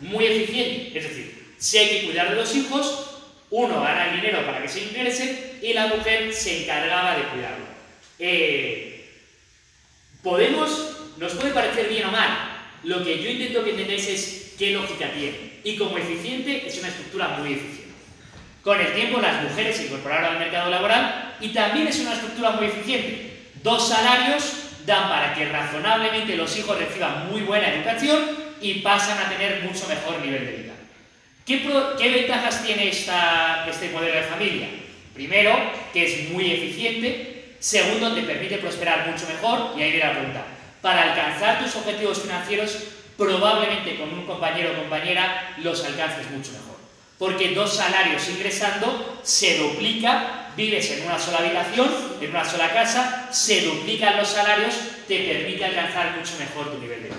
[0.00, 0.98] Muy eficiente.
[0.98, 3.06] Es decir, si hay que cuidar de los hijos,
[3.50, 7.64] uno gana el dinero para que se ingresen y la mujer se encargaba de cuidarlo.
[8.18, 9.10] Eh,
[10.22, 12.52] podemos, nos puede parecer bien o mal.
[12.84, 15.60] Lo que yo intento que entendáis es qué lógica tiene.
[15.64, 17.94] Y como eficiente, es una estructura muy eficiente.
[18.62, 22.50] Con el tiempo, las mujeres se incorporaron al mercado laboral y también es una estructura
[22.50, 23.50] muy eficiente.
[23.62, 24.52] Dos salarios
[24.84, 29.86] dan para que razonablemente los hijos reciban muy buena educación y pasan a tener mucho
[29.88, 30.72] mejor nivel de vida.
[31.46, 34.68] ¿Qué, ventajas tiene esta- este modelo de familia?
[35.14, 35.54] Primero,
[35.92, 37.54] que es muy eficiente.
[37.60, 39.74] Segundo, te permite prosperar mucho mejor.
[39.78, 40.44] Y ahí viene la pregunta.
[40.82, 42.76] Para alcanzar tus objetivos financieros,
[43.16, 46.76] probablemente con un compañero o compañera los alcances mucho mejor.
[47.18, 51.88] Porque dos salarios ingresando se duplica, vives en una sola habitación,
[52.20, 54.74] en una sola casa, se duplican los salarios,
[55.08, 57.16] te permite alcanzar mucho mejor tu nivel de vida.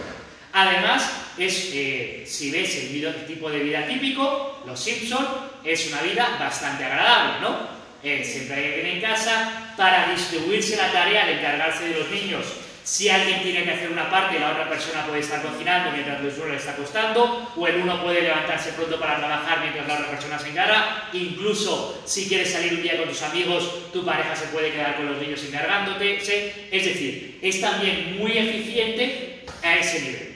[0.57, 5.23] Además, eh, si ves el, tipo de vida típico, los Simpson,
[5.63, 7.57] es una vida bastante agradable, ¿no?
[8.03, 12.43] Eh, siempre hay alguien en casa para distribuirse la tarea de encargarse de los niños.
[12.83, 16.27] Si alguien tiene que hacer una parte, la otra persona puede estar cocinando mientras el
[16.27, 20.09] otro le está acostando, o el uno puede levantarse pronto para trabajar mientras la otra
[20.09, 21.09] persona se encarga.
[21.13, 25.05] Incluso si quieres salir un día con tus amigos, tu pareja se puede quedar con
[25.05, 26.17] los niños encargándote.
[26.17, 30.26] Es decir, es también muy eficiente a ese nivel.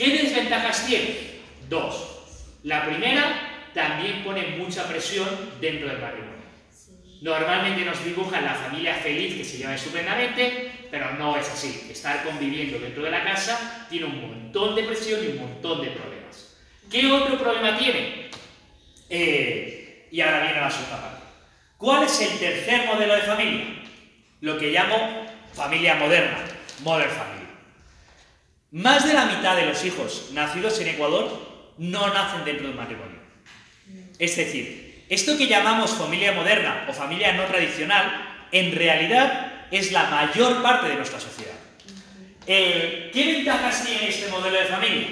[0.00, 1.14] ¿Qué desventajas tiene?
[1.68, 2.56] Dos.
[2.62, 5.28] La primera, también pone mucha presión
[5.60, 6.40] dentro del matrimonio.
[7.20, 11.88] Normalmente nos dibujan la familia feliz que se lleva estupendamente, pero no es así.
[11.90, 15.90] Estar conviviendo dentro de la casa tiene un montón de presión y un montón de
[15.90, 16.56] problemas.
[16.90, 18.30] ¿Qué otro problema tiene?
[19.10, 21.24] Eh, y ahora viene la segunda parte.
[21.76, 23.66] ¿Cuál es el tercer modelo de familia?
[24.40, 26.38] Lo que llamo familia moderna,
[26.84, 27.39] modern family.
[28.72, 33.18] Más de la mitad de los hijos nacidos en Ecuador no nacen dentro del matrimonio.
[34.18, 40.04] Es decir, esto que llamamos familia moderna o familia no tradicional, en realidad es la
[40.04, 41.54] mayor parte de nuestra sociedad.
[42.46, 45.06] Eh, ¿Qué ventajas tiene este modelo de familia?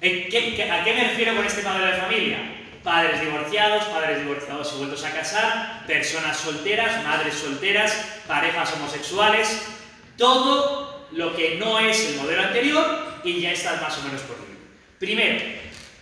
[0.00, 2.38] Eh, ¿qué- qué- ¿A qué me refiero con este modelo de familia?
[2.82, 7.92] Padres divorciados, padres divorciados y vueltos a casar, personas solteras, madres solteras,
[8.26, 9.62] parejas homosexuales,
[10.18, 10.83] todo
[11.14, 14.58] lo que no es el modelo anterior y ya está más o menos por vivir.
[14.98, 15.44] Primero,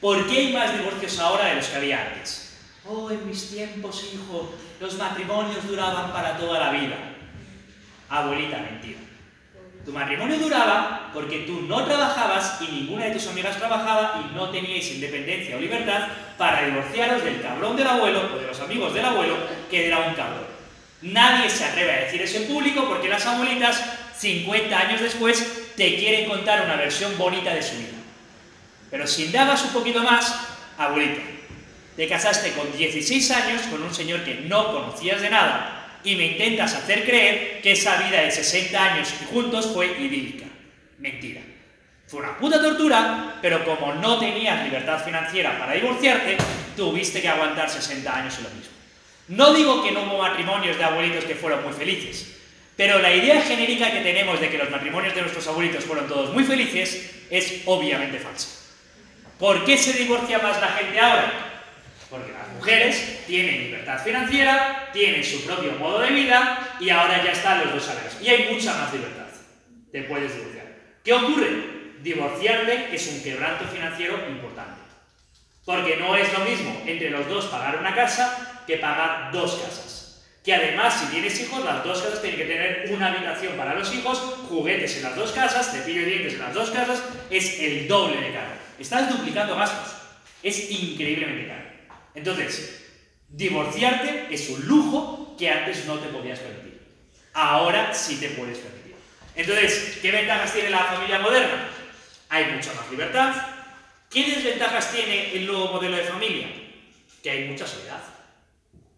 [0.01, 2.59] ¿por qué hay más divorcios ahora de los que había antes?
[2.85, 6.97] Oh, en mis tiempos, hijo, los matrimonios duraban para toda la vida.
[8.09, 8.99] Abuelita, mentira.
[9.85, 14.49] Tu matrimonio duraba porque tú no trabajabas y ninguna de tus amigas trabajaba y no
[14.51, 19.05] teníais independencia o libertad para divorciaros del cabrón del abuelo o de los amigos del
[19.05, 19.37] abuelo
[19.69, 20.47] que era un cabrón.
[21.03, 23.83] Nadie se atreve a decir eso en público porque las abuelitas,
[24.23, 27.89] 50 años después, te quieren contar una versión bonita de su vida.
[28.89, 30.33] Pero si indagas un poquito más,
[30.79, 31.23] abuelita,
[31.97, 36.27] te casaste con 16 años con un señor que no conocías de nada y me
[36.27, 40.47] intentas hacer creer que esa vida de 60 años juntos fue idílica.
[40.99, 41.41] Mentira.
[42.07, 46.37] Fue una puta tortura, pero como no tenías libertad financiera para divorciarte,
[46.77, 48.73] tuviste que aguantar 60 años en lo mismo.
[49.29, 52.42] No digo que no hubo matrimonios de abuelitos que fueron muy felices,
[52.77, 56.33] pero la idea genérica que tenemos de que los matrimonios de nuestros abuelitos fueron todos
[56.33, 58.49] muy felices es obviamente falsa.
[59.39, 61.33] ¿Por qué se divorcia más la gente ahora?
[62.09, 67.33] Porque las mujeres tienen libertad financiera, tienen su propio modo de vida y ahora ya
[67.33, 68.17] están los dos salarios.
[68.23, 69.27] Y hay mucha más libertad.
[69.91, 70.67] Te puedes divorciar.
[71.03, 71.49] ¿Qué ocurre?
[72.03, 74.81] Divorciarte es un quebranto financiero importante.
[75.65, 80.02] Porque no es lo mismo entre los dos pagar una casa que pagar dos casas.
[80.45, 83.95] Que además, si tienes hijos, las dos casas tienen que tener una habitación para los
[83.95, 87.01] hijos, juguetes en las dos casas, cepillo de dientes en las dos casas,
[87.31, 88.51] es el doble de caro.
[88.79, 89.95] Estás duplicando gastos.
[90.43, 91.63] Es increíblemente caro.
[92.15, 92.83] Entonces,
[93.29, 96.81] divorciarte es un lujo que antes no te podías permitir.
[97.35, 98.97] Ahora sí te puedes permitir.
[99.37, 101.69] Entonces, ¿qué ventajas tiene la familia moderna?
[102.29, 103.35] Hay mucha más libertad.
[104.11, 106.49] ¿Qué desventajas tiene el nuevo modelo de familia?
[107.23, 108.03] Que hay mucha soledad.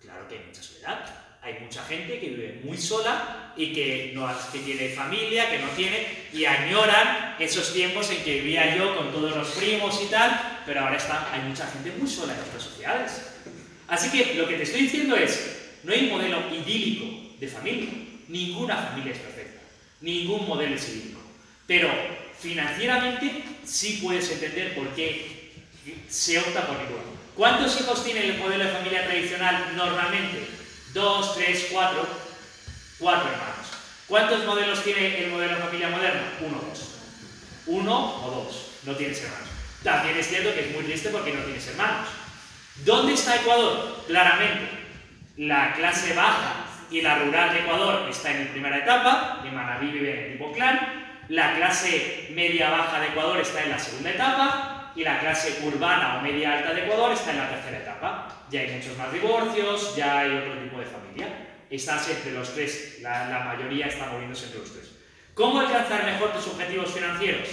[0.01, 1.13] Claro que hay mucha soledad.
[1.45, 5.69] Hay mucha gente que vive muy sola y que, no, que tiene familia, que no
[5.77, 10.63] tiene, y añoran esos tiempos en que vivía yo con todos los primos y tal,
[10.65, 13.27] pero ahora está, hay mucha gente muy sola en nuestras sociedades.
[13.89, 17.91] Así que lo que te estoy diciendo es, no hay un modelo idílico de familia.
[18.29, 19.61] Ninguna familia es perfecta.
[20.01, 21.21] Ningún modelo es idílico.
[21.67, 21.91] Pero
[22.41, 25.53] financieramente sí puedes entender por qué
[26.09, 27.03] se opta por ninguno.
[27.37, 30.63] ¿Cuántos hijos tiene el modelo de familia tradicional normalmente?
[30.95, 32.07] Dos, tres, cuatro.
[33.01, 33.67] Cuatro hermanos.
[34.07, 36.23] ¿Cuántos modelos tiene el modelo de familia moderna?
[36.41, 36.95] Uno o dos.
[37.67, 38.67] Uno o dos.
[38.85, 39.49] No tienes hermanos.
[39.83, 42.07] También es cierto que es muy triste porque no tienes hermanos.
[42.85, 44.05] ¿Dónde está Ecuador?
[44.07, 44.69] Claramente,
[45.37, 50.27] la clase baja y la rural de Ecuador está en primera etapa, de Manabí vive
[50.27, 55.21] en tipo clan, la clase media-baja de Ecuador está en la segunda etapa y la
[55.21, 58.47] clase urbana o media-alta de Ecuador está en la tercera etapa.
[58.51, 61.27] Ya hay muchos más divorcios, ya hay otro tipo de familia.
[61.71, 64.93] Estás entre los tres, la, la mayoría está moviéndose entre los tres.
[65.35, 67.49] ¿Cómo alcanzar mejor tus objetivos financieros?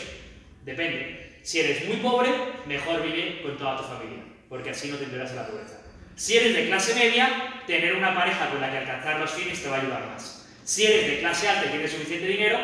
[0.63, 1.39] Depende.
[1.41, 2.29] Si eres muy pobre,
[2.67, 5.81] mejor vive con toda tu familia, porque así no tendrás la pobreza.
[6.15, 9.69] Si eres de clase media, tener una pareja con la que alcanzar los fines te
[9.69, 10.47] va a ayudar más.
[10.63, 12.59] Si eres de clase alta y tienes suficiente dinero,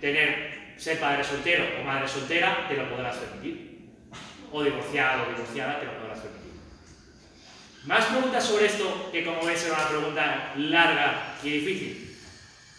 [0.00, 3.71] tener, ser padre soltero o madre soltera te lo podrás permitir.
[4.52, 6.52] O divorciado o divorciada te lo podrás permitir.
[7.84, 12.16] Más preguntas sobre esto, que como ves era una pregunta larga y difícil.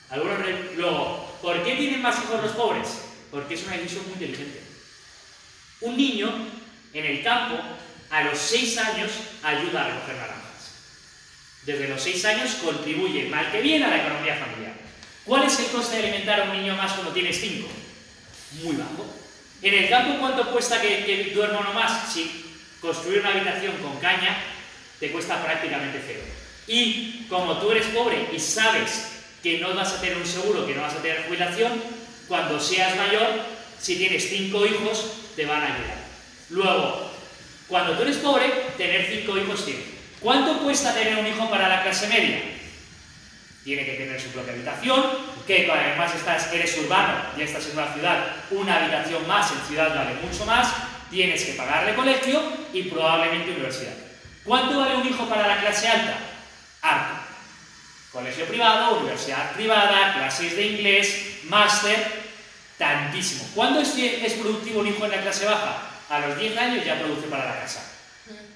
[0.10, 0.38] Algunos
[0.78, 2.88] Luego, ¿por qué tienen más hijos los pobres?
[3.32, 4.62] Porque es una decisión muy inteligente.
[5.82, 6.32] Un niño
[6.94, 7.60] en el campo,
[8.12, 10.44] a los 6 años, ayuda a recoger naranjas.
[11.66, 14.74] Desde los 6 años contribuye mal que bien a la economía familiar.
[15.26, 17.68] ¿Cuál es el coste de alimentar a un niño más cuando tienes 5?
[18.64, 19.23] Muy bajo.
[19.64, 22.14] En el campo, ¿cuánto cuesta que, que duerma más?
[22.14, 22.44] Si
[22.82, 24.38] construir una habitación con caña
[25.00, 26.20] te cuesta prácticamente cero.
[26.68, 29.08] Y como tú eres pobre y sabes
[29.42, 31.82] que no vas a tener un seguro, que no vas a tener jubilación,
[32.28, 33.28] cuando seas mayor,
[33.80, 35.98] si tienes 5 hijos, te van a ayudar.
[36.50, 37.12] Luego,
[37.68, 38.46] cuando tú eres pobre,
[38.78, 39.84] tener 5 hijos tiene.
[40.20, 42.42] ¿Cuánto cuesta tener un hijo para la clase media?
[43.64, 45.04] Tiene que tener su propia habitación,
[45.48, 49.96] que además estás, eres urbano, ya estás en una ciudad, una habitación más en ciudad
[49.96, 50.68] vale mucho más,
[51.10, 52.42] tienes que pagarle colegio
[52.74, 53.94] y probablemente universidad.
[54.44, 56.18] ¿Cuánto vale un hijo para la clase alta?
[56.82, 57.22] Harto.
[58.12, 62.24] Colegio privado, universidad privada, clases de inglés, máster,
[62.78, 63.50] tantísimo.
[63.56, 65.90] ¿Cuándo es productivo un hijo en la clase baja?
[66.10, 67.93] A los 10 años ya produce para la casa.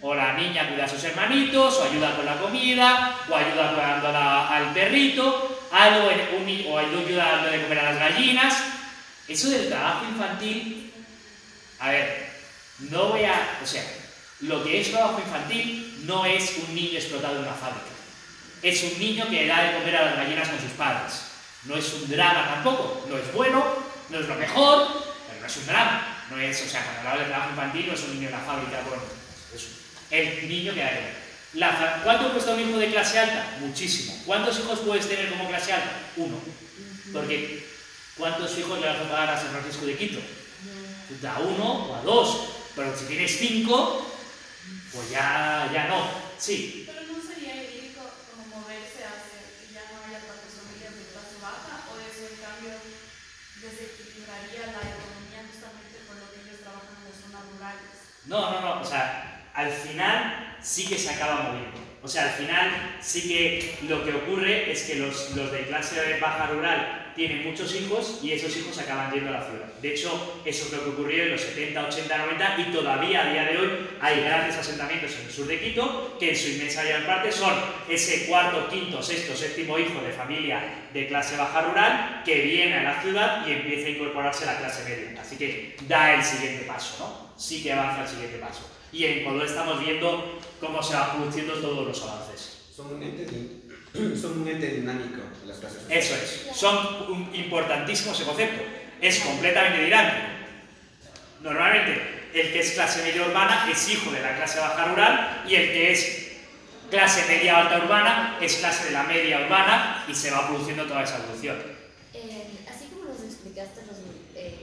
[0.01, 4.17] O la niña cuida a sus hermanitos, o ayuda con la comida, o ayuda cuidando
[4.17, 8.63] al perrito, algo en o ayuda dando de comer a las gallinas.
[9.27, 10.93] Eso del trabajo infantil,
[11.79, 12.29] a ver,
[12.79, 13.59] no voy a.
[13.61, 13.83] O sea,
[14.41, 17.85] lo que es trabajo infantil no es un niño explotado en una fábrica.
[18.61, 21.21] Es un niño que da de comer a las gallinas con sus padres.
[21.65, 23.05] No es un drama tampoco.
[23.09, 23.63] No es bueno,
[24.09, 24.87] no es lo mejor,
[25.27, 26.25] pero no es un drama.
[26.29, 28.39] No es, o sea, cuando hablamos de trabajo infantil no es un niño en la
[28.39, 28.99] fábrica con.
[29.53, 29.67] Es
[30.11, 31.27] el niño que comer.
[31.53, 33.57] La, ¿Cuánto cuesta un hijo de clase alta?
[33.61, 34.21] Muchísimo.
[34.25, 35.91] ¿Cuántos hijos puedes tener como clase alta?
[36.17, 36.39] Uno.
[37.13, 37.65] Porque
[38.17, 40.19] ¿cuántos hijos le vas a pagar a San Francisco de Quito?
[41.21, 44.05] Da uno o a dos, pero si tienes cinco,
[44.93, 46.03] pues ya, ya no.
[46.37, 51.09] Sí, Pero no sería idílico como moverse hacia que ya no haya tantas familias de
[51.09, 52.77] clase baja, o eso en cambio
[53.57, 57.89] desequilibraría la economía justamente por lo que ellos trabajan en las zonas rurales.
[58.29, 59.26] No, no, no, o sea,
[59.57, 61.79] al final sí que se acaba moviendo.
[62.03, 66.19] O sea, al final sí que lo que ocurre es que los, los de clase
[66.21, 69.65] baja rural tienen muchos hijos y esos hijos acaban yendo a la ciudad.
[69.81, 73.31] De hecho, eso es lo que ocurrió en los 70, 80, 90 y todavía a
[73.31, 76.83] día de hoy hay grandes asentamientos en el sur de Quito que en su inmensa
[76.83, 77.53] mayor parte son
[77.89, 82.83] ese cuarto, quinto, sexto, séptimo hijo de familia de clase baja rural que viene a
[82.83, 85.19] la ciudad y empieza a incorporarse a la clase media.
[85.19, 87.33] Así que da el siguiente paso, ¿no?
[87.35, 88.76] Sí que avanza el siguiente paso.
[88.91, 92.57] Y en Colón estamos viendo cómo se van produciendo todos los avances.
[92.75, 93.27] Son un ente,
[94.21, 95.83] son un ente dinámico las clases.
[95.89, 96.55] Eso es.
[96.57, 98.63] Son un- importantísimo ese concepto.
[99.01, 100.17] Es completamente dinámico.
[101.41, 105.55] Normalmente, el que es clase media urbana es hijo de la clase baja rural y
[105.55, 106.27] el que es
[106.89, 111.03] clase media alta urbana es clase de la media urbana y se va produciendo toda
[111.03, 111.57] esa evolución.
[112.13, 113.97] Eh, así como nos explicaste los,
[114.35, 114.55] eh,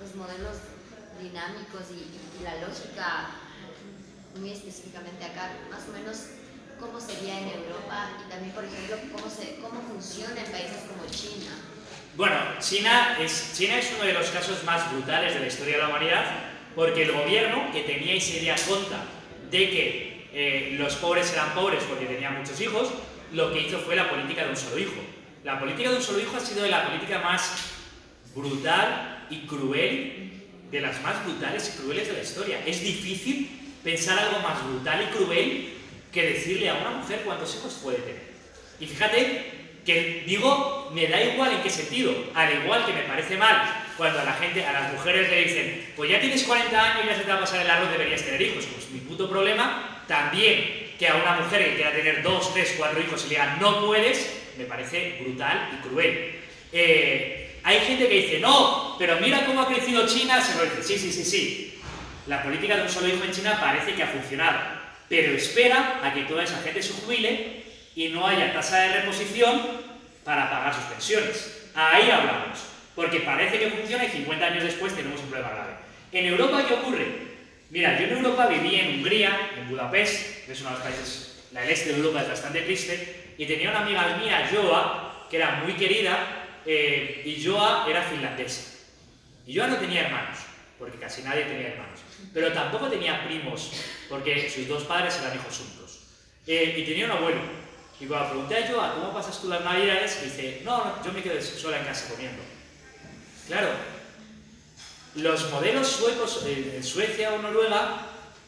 [0.00, 0.56] los modelos
[1.20, 3.30] dinámicos y, y la lógica
[4.38, 6.26] muy específicamente acá, más o menos
[6.78, 11.04] cómo sería en Europa y también, por ejemplo, cómo, se, cómo funciona en países como
[11.10, 11.52] China.
[12.16, 15.82] Bueno, China es, China es uno de los casos más brutales de la historia de
[15.82, 16.24] la humanidad
[16.74, 19.04] porque el gobierno, que tenía y se dio cuenta
[19.50, 22.90] de que eh, los pobres eran pobres porque tenían muchos hijos,
[23.32, 25.00] lo que hizo fue la política de un solo hijo.
[25.44, 27.52] La política de un solo hijo ha sido la política más
[28.34, 30.32] brutal y cruel,
[30.70, 32.64] de las más brutales y crueles de la historia.
[32.64, 35.74] Es difícil pensar algo más brutal y cruel
[36.12, 38.30] que decirle a una mujer cuántos hijos puede tener.
[38.80, 43.36] Y fíjate que digo, me da igual en qué sentido, al igual que me parece
[43.36, 47.04] mal cuando a la gente, a las mujeres le dicen, pues ya tienes 40 años
[47.04, 48.64] y ya se te va a pasar el arroz, deberías tener hijos.
[48.66, 53.00] Pues mi puto problema, también que a una mujer que quiera tener dos, tres, cuatro
[53.00, 56.40] hijos y le digan no puedes, me parece brutal y cruel.
[56.72, 60.82] Eh, hay gente que dice, no, pero mira cómo ha crecido China, se lo dice,
[60.82, 61.69] sí, sí, sí, sí.
[62.26, 64.58] La política de un solo hijo en China parece que ha funcionado,
[65.08, 69.62] pero espera a que toda esa gente se jubile y no haya tasa de reposición
[70.24, 71.70] para pagar sus pensiones.
[71.74, 72.58] Ahí hablamos,
[72.94, 75.72] porque parece que funciona y 50 años después tenemos un problema grave.
[76.12, 77.06] En Europa, ¿qué ocurre?
[77.70, 81.44] Mira, yo en Europa viví en Hungría, en Budapest, que es uno de los países,
[81.52, 85.62] la este de Europa es bastante triste, y tenía una amiga mía, Joa, que era
[85.64, 88.78] muy querida, eh, y Joa era finlandesa.
[89.46, 90.38] Y Joa no tenía hermanos,
[90.78, 92.00] porque casi nadie tenía hermanos,
[92.32, 93.72] pero tampoco tenía primos,
[94.08, 96.00] porque sus dos padres eran hijos únicos.
[96.46, 97.40] Eh, y tenía un abuelo.
[98.00, 100.22] Y cuando pregunté a Joa, ¿cómo pasas tú las navidades?
[100.24, 102.42] dice, no, no, yo me quedo sola en casa comiendo.
[103.46, 103.68] Claro,
[105.16, 108.06] los modelos suecos eh, en Suecia o Noruega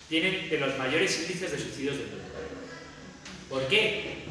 [0.09, 2.25] tienen de los mayores índices de suicidios del mundo.
[3.51, 4.25] ¿Por qué?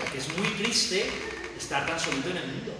[0.00, 1.10] Porque es muy triste
[1.58, 2.72] estar tan solito en el mundo.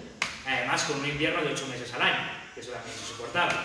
[0.46, 3.58] Además, con un invierno de 8 meses al año, que eso también es insoportable.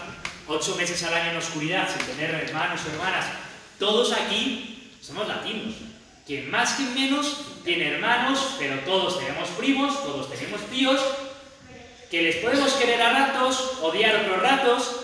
[0.47, 3.25] 8 meses al año en oscuridad, sin tener hermanos o hermanas.
[3.79, 5.75] Todos aquí somos latinos.
[6.25, 11.01] Quien más, quien menos, tiene hermanos, pero todos tenemos primos, todos tenemos tíos,
[12.10, 14.95] que les podemos querer a ratos, odiar otros ratos,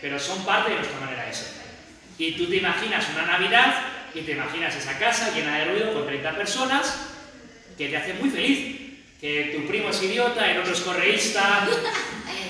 [0.00, 1.48] pero son parte de nuestra manera de ser.
[2.18, 3.74] Y tú te imaginas una Navidad
[4.14, 6.94] y te imaginas esa casa llena de ruido con 30 personas
[7.76, 8.80] que te hace muy feliz.
[9.20, 11.66] Que tu primo es idiota, el otro es correísta,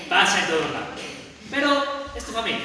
[0.09, 0.99] pasa en todos lados.
[1.49, 2.59] Pero es tu familia,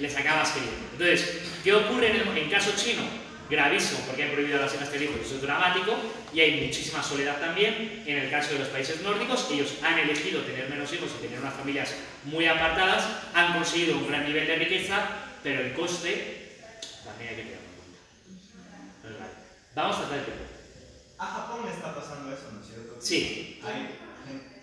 [0.00, 0.76] les acabas queriendo.
[0.92, 3.02] Entonces, ¿qué ocurre en el en caso chino?
[3.50, 5.96] Gravísimo, porque han prohibido las cenas de hijos, eso es dramático,
[6.34, 8.02] y hay muchísima soledad también.
[8.06, 11.40] En el caso de los países nórdicos, ellos han elegido tener menos hijos y tener
[11.40, 15.00] unas familias muy apartadas, han conseguido un gran nivel de riqueza,
[15.42, 16.56] pero el coste
[17.04, 19.26] también hay que tenerlo en cuenta.
[19.74, 20.36] Vamos a tratar el tema.
[21.18, 22.96] A Japón le está pasando eso, ¿no es cierto?
[23.00, 23.96] Sí, Hay,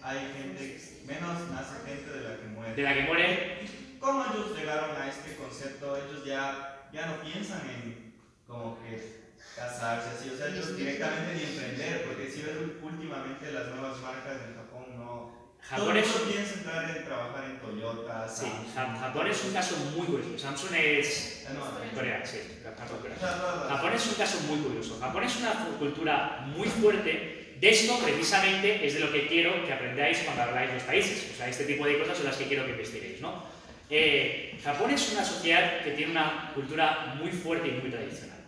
[0.03, 2.75] hay gente, menos nace gente de la que muere.
[2.75, 3.59] de la que muere,
[4.05, 5.97] ¿Cómo ellos llegaron a este concepto?
[5.97, 8.13] Ellos ya, ya no piensan en
[8.45, 12.53] como que casarse así, o sea, ellos directamente ni emprender, porque si ves
[12.83, 15.55] últimamente las nuevas marcas en Japón no...
[15.59, 18.75] Japón Todo es, mundo piensa entrar en trabajar en Toyota, sí, Samsung.
[18.75, 20.37] Ja- Japón es un caso muy curioso.
[20.37, 23.17] Samsung es Ah, no, Corea, sí, Japón, Corea.
[23.19, 24.99] las- Japón es un caso muy curioso.
[24.99, 27.55] Japón es una cultura muy fuerte.
[27.59, 31.31] De esto, precisamente, es de lo que quiero que aprendáis cuando habláis de los países.
[31.33, 33.55] O sea, este tipo de cosas son las que quiero que investiguéis, ¿no?
[33.89, 38.39] Eh, Japón es una sociedad que tiene una cultura muy fuerte y muy tradicional.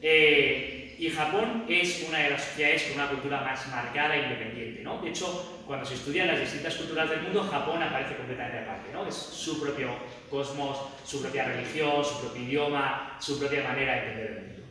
[0.00, 4.82] Eh, y Japón es una de las sociedades con una cultura más marcada e independiente,
[4.82, 5.00] ¿no?
[5.02, 9.06] De hecho, cuando se estudian las distintas culturas del mundo, Japón aparece completamente aparte, ¿no?
[9.06, 9.90] Es su propio
[10.30, 14.62] cosmos, su propia religión, su propio idioma, su propia manera de entender el mundo.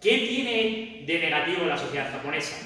[0.00, 2.56] ¿Qué tiene de negativo la sociedad japonesa?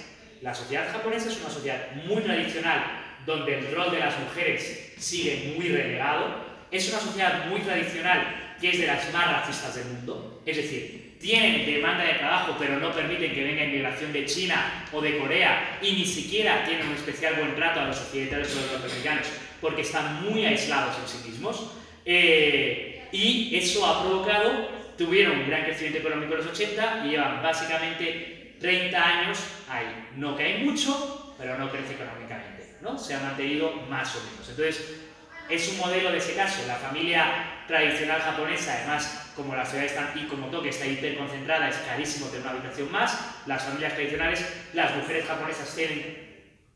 [0.40, 2.82] La sociedad japonesa es una sociedad muy tradicional,
[3.26, 6.51] donde el rol de las mujeres sigue muy relegado.
[6.73, 10.43] Es una sociedad muy tradicional, que es de las más racistas del mundo.
[10.47, 15.01] Es decir, tienen demanda de trabajo, pero no permiten que venga inmigración de China o
[15.01, 18.73] de Corea y ni siquiera tienen un especial buen trato a los occidentales o los
[18.73, 19.27] norteamericanos
[19.61, 21.70] porque están muy aislados en sí mismos.
[22.05, 24.68] Eh, y eso ha provocado,
[24.99, 30.09] tuvieron un gran crecimiento económico en los 80 y llevan básicamente 30 años ahí.
[30.16, 32.77] No cae mucho, pero no crece económicamente.
[32.81, 32.99] ¿no?
[32.99, 34.49] Se ha mantenido más o menos.
[34.49, 35.01] Entonces,
[35.49, 36.62] es un modelo de ese caso.
[36.66, 41.76] La familia tradicional japonesa, además, como la ciudad está, y como Tokio está hiperconcentrada, es
[41.76, 43.18] carísimo tener una habitación más.
[43.47, 46.32] Las familias tradicionales, las mujeres japonesas tienen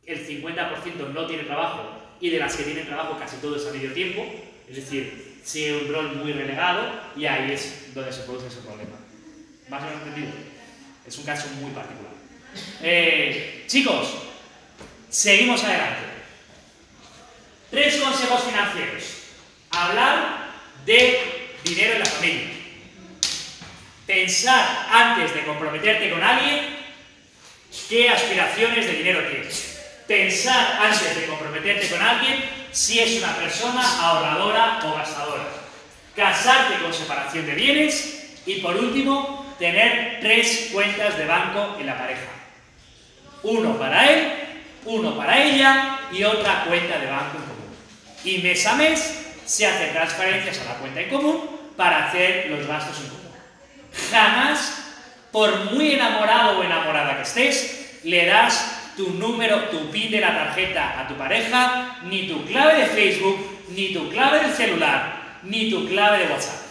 [0.07, 1.91] el 50% no tiene trabajo
[2.21, 4.25] y de las que tienen trabajo casi todo es a medio tiempo,
[4.69, 8.97] es decir, sigue un rol muy relegado y ahí es donde se produce ese problema.
[9.69, 10.33] ¿Más o menos entendido?
[11.05, 12.13] Es un caso muy particular.
[12.83, 14.15] Eh, chicos,
[15.09, 16.16] seguimos adelante.
[17.71, 19.05] Tres consejos financieros.
[19.71, 20.51] Hablar
[20.85, 22.49] de dinero en la familia.
[24.07, 26.77] Pensar antes de comprometerte con alguien
[27.89, 29.81] qué aspiraciones de dinero tienes.
[30.07, 35.49] Pensar antes de comprometerte con alguien si es una persona ahorradora o gastadora.
[36.15, 41.99] Casarte con separación de bienes y por último, tener tres cuentas de banco en la
[41.99, 42.29] pareja.
[43.43, 44.33] Uno para él,
[44.85, 47.56] uno para ella y otra cuenta de banco en.
[48.27, 52.67] Y mes a mes se hacen transferencias a la cuenta en común para hacer los
[52.67, 53.31] gastos en común.
[54.11, 54.79] Jamás,
[55.31, 60.35] por muy enamorado o enamorada que estés, le das tu número, tu PIN de la
[60.35, 65.71] tarjeta a tu pareja, ni tu clave de Facebook, ni tu clave del celular, ni
[65.71, 66.67] tu clave de WhatsApp.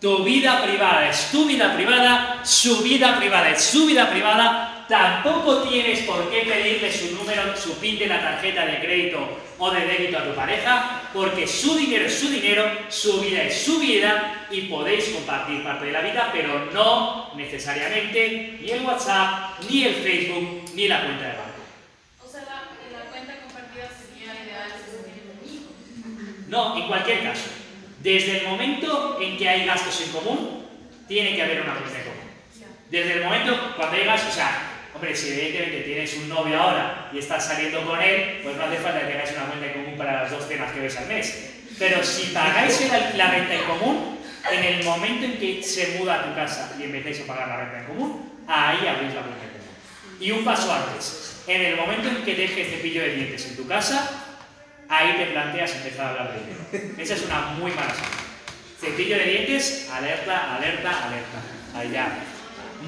[0.00, 4.84] Tu vida privada es tu vida privada, su vida privada es su vida privada.
[4.88, 9.70] Tampoco tienes por qué pedirle su número, su PIN de la tarjeta de crédito o
[9.70, 13.78] de débito a tu pareja, porque su dinero es su dinero, su vida es su
[13.80, 19.84] vida y podéis compartir parte de la vida, pero no necesariamente ni el WhatsApp, ni
[19.84, 21.62] el Facebook, ni la cuenta de banco.
[22.24, 26.48] O sea, la, la cuenta compartida sería ideal si se.
[26.48, 27.50] No, en cualquier caso,
[28.00, 30.66] desde el momento en que hay gastos en común,
[31.08, 32.28] tiene que haber una cuenta en común.
[32.90, 37.08] Desde el momento cuando hay gastos, o sea, hombre, si evidentemente tienes un novio ahora
[37.12, 39.96] y estás saliendo con él, pues no hace falta que tengáis una cuenta en común
[39.96, 41.50] para las dos cenas que veis al mes.
[41.78, 42.80] Pero si pagáis
[43.14, 44.18] la renta en común,
[44.50, 47.56] en el momento en que se muda a tu casa y empecéis a pagar la
[47.58, 50.18] renta en común, ahí abrís la cuenta en común.
[50.20, 53.68] Y un paso antes, en el momento en que dejes cepillo de dientes en tu
[53.68, 54.10] casa,
[54.88, 56.94] ahí te planteas empezar a hablar de dinero.
[56.98, 58.10] Esa es una muy mala señal.
[58.80, 61.92] Cepillo de dientes, alerta, alerta, alerta.
[61.92, 62.18] Ya.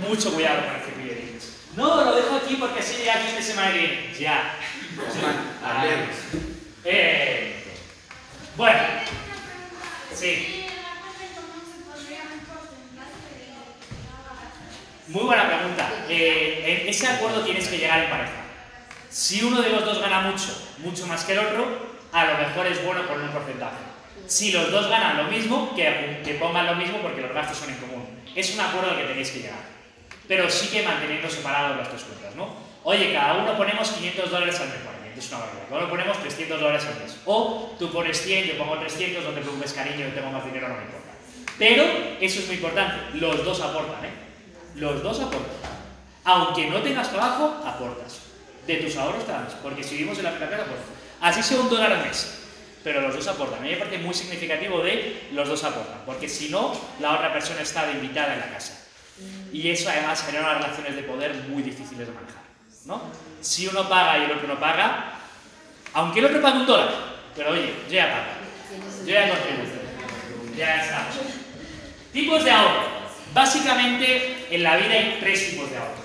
[0.09, 1.60] Mucho cuidado con el cepillo de dientes.
[1.77, 4.15] No, lo dejo aquí porque así llega el fin de semana que viene.
[4.19, 4.57] Ya.
[5.65, 6.17] Hablemos.
[6.85, 7.65] Eh,
[8.57, 8.81] bueno,
[10.15, 10.67] sí.
[15.09, 15.91] Muy buena pregunta.
[16.09, 18.33] Eh, en ese acuerdo tienes que llegar en pareja.
[19.09, 22.67] Si uno de los dos gana mucho, mucho más que el otro, a lo mejor
[22.67, 23.77] es bueno poner un porcentaje.
[24.27, 27.71] Si los dos ganan lo mismo, que, que pongan lo mismo porque los gastos son
[27.71, 28.23] en común.
[28.37, 29.70] Es un acuerdo al que tenéis que llegar.
[30.31, 32.55] Pero sí que manteniendo separados las tres cuentas, ¿no?
[32.85, 34.77] Oye, cada uno ponemos 500 dólares al mes.
[34.85, 35.69] Bueno, es una barbaridad.
[35.69, 37.17] Cada uno ponemos 300 dólares al mes.
[37.25, 40.69] O tú pones 100, yo pongo 300, no te preocupes, cariño, yo tengo más dinero,
[40.69, 41.11] no me importa.
[41.59, 41.83] Pero
[42.21, 43.19] eso es muy importante.
[43.19, 44.11] Los dos aportan, ¿eh?
[44.77, 45.51] Los dos aportan.
[46.23, 48.21] Aunque no tengas trabajo, aportas.
[48.69, 49.55] De tus ahorros te das.
[49.61, 50.79] Porque si vivimos en la casa, pues
[51.23, 52.45] así sea un dólar al mes.
[52.85, 53.59] Pero los dos aportan.
[53.59, 56.03] A mí me parece muy significativo de los dos aportan.
[56.07, 58.81] Porque si no, la otra persona está de invitada en la casa.
[59.53, 62.43] Y eso además genera unas relaciones de poder muy difíciles de manejar.
[62.87, 63.03] ¿no?
[63.41, 65.19] Si uno paga y el otro no paga,
[65.93, 66.95] aunque el otro pague un dólar,
[67.35, 68.41] pero oye, yo ya pago.
[69.05, 69.81] Yo ya contribuyo.
[70.57, 71.17] Ya estamos.
[72.13, 73.01] Tipos de ahorro.
[73.33, 76.01] Básicamente en la vida hay tres tipos de ahorro.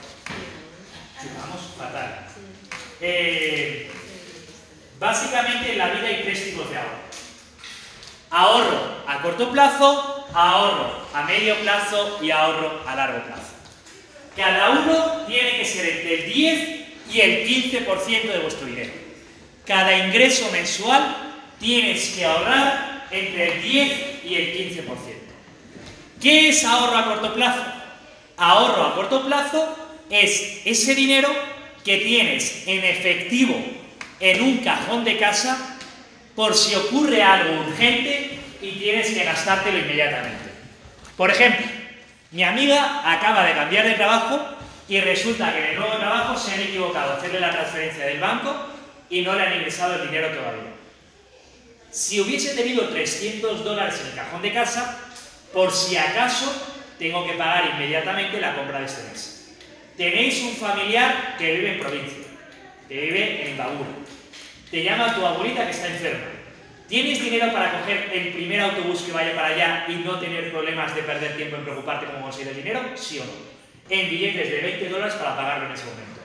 [1.39, 2.27] Vamos, fatal.
[3.01, 3.91] Eh,
[4.99, 7.05] básicamente en la vida hay tres tipos de ahorro.
[8.29, 13.53] Ahorro a corto plazo, ahorro a medio plazo y ahorro a largo plazo.
[14.35, 16.69] Cada uno tiene que ser entre el 10
[17.13, 18.91] y el 15% de vuestro dinero.
[19.65, 21.15] Cada ingreso mensual
[21.59, 24.85] tienes que ahorrar entre el 10 y el 15%.
[26.21, 27.63] ¿Qué es ahorro a corto plazo?
[28.37, 29.75] Ahorro a corto plazo
[30.09, 31.29] es ese dinero
[31.83, 33.55] que tienes en efectivo
[34.19, 35.77] en un cajón de casa
[36.35, 38.34] por si ocurre algo urgente
[38.65, 40.49] y tienes que gastártelo inmediatamente.
[41.15, 41.65] Por ejemplo,
[42.31, 44.39] mi amiga acaba de cambiar de trabajo
[44.87, 48.55] y resulta que en el nuevo trabajo se han equivocado hacerle la transferencia del banco
[49.09, 50.73] y no le han ingresado el dinero todavía.
[51.91, 54.97] Si hubiese tenido 300 dólares en el cajón de casa,
[55.53, 56.51] por si acaso
[56.97, 59.55] tengo que pagar inmediatamente la compra de este mes.
[59.95, 62.25] Tenéis un familiar que vive en provincia,
[62.89, 63.89] que vive en Babura.
[64.69, 66.34] Te llama tu abuelita que está enferma.
[66.87, 70.93] ¿Tienes dinero para coger el primer autobús que vaya para allá y no tener problemas
[70.93, 72.81] de perder tiempo en preocuparte cómo conseguir el dinero?
[72.95, 73.31] ¿Sí o no?
[73.89, 76.21] En billetes de 20 dólares para pagarlo en ese momento.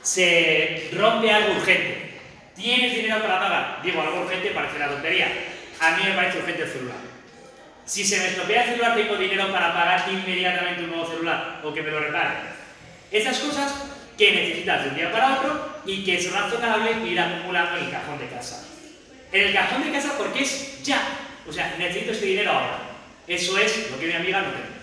[0.00, 2.20] Se rompe algo urgente.
[2.56, 3.82] ¿Tienes dinero para pagar?
[3.82, 5.28] Digo, algo urgente parece la tontería.
[5.80, 6.96] A mí me parece urgente el celular.
[7.84, 11.72] Si se me estropea el celular, tengo dinero para pagar inmediatamente un nuevo celular o
[11.72, 12.34] que me lo repare.
[13.10, 13.74] Esas cosas
[14.16, 17.90] que necesitas de un día para otro y que es razonable ir acumulando en el
[17.90, 18.67] cajón de casa.
[19.32, 21.00] En el cajón de casa porque es ya.
[21.48, 22.78] O sea, necesito este dinero ahora.
[23.26, 24.78] Eso es lo que mi amiga no tiene.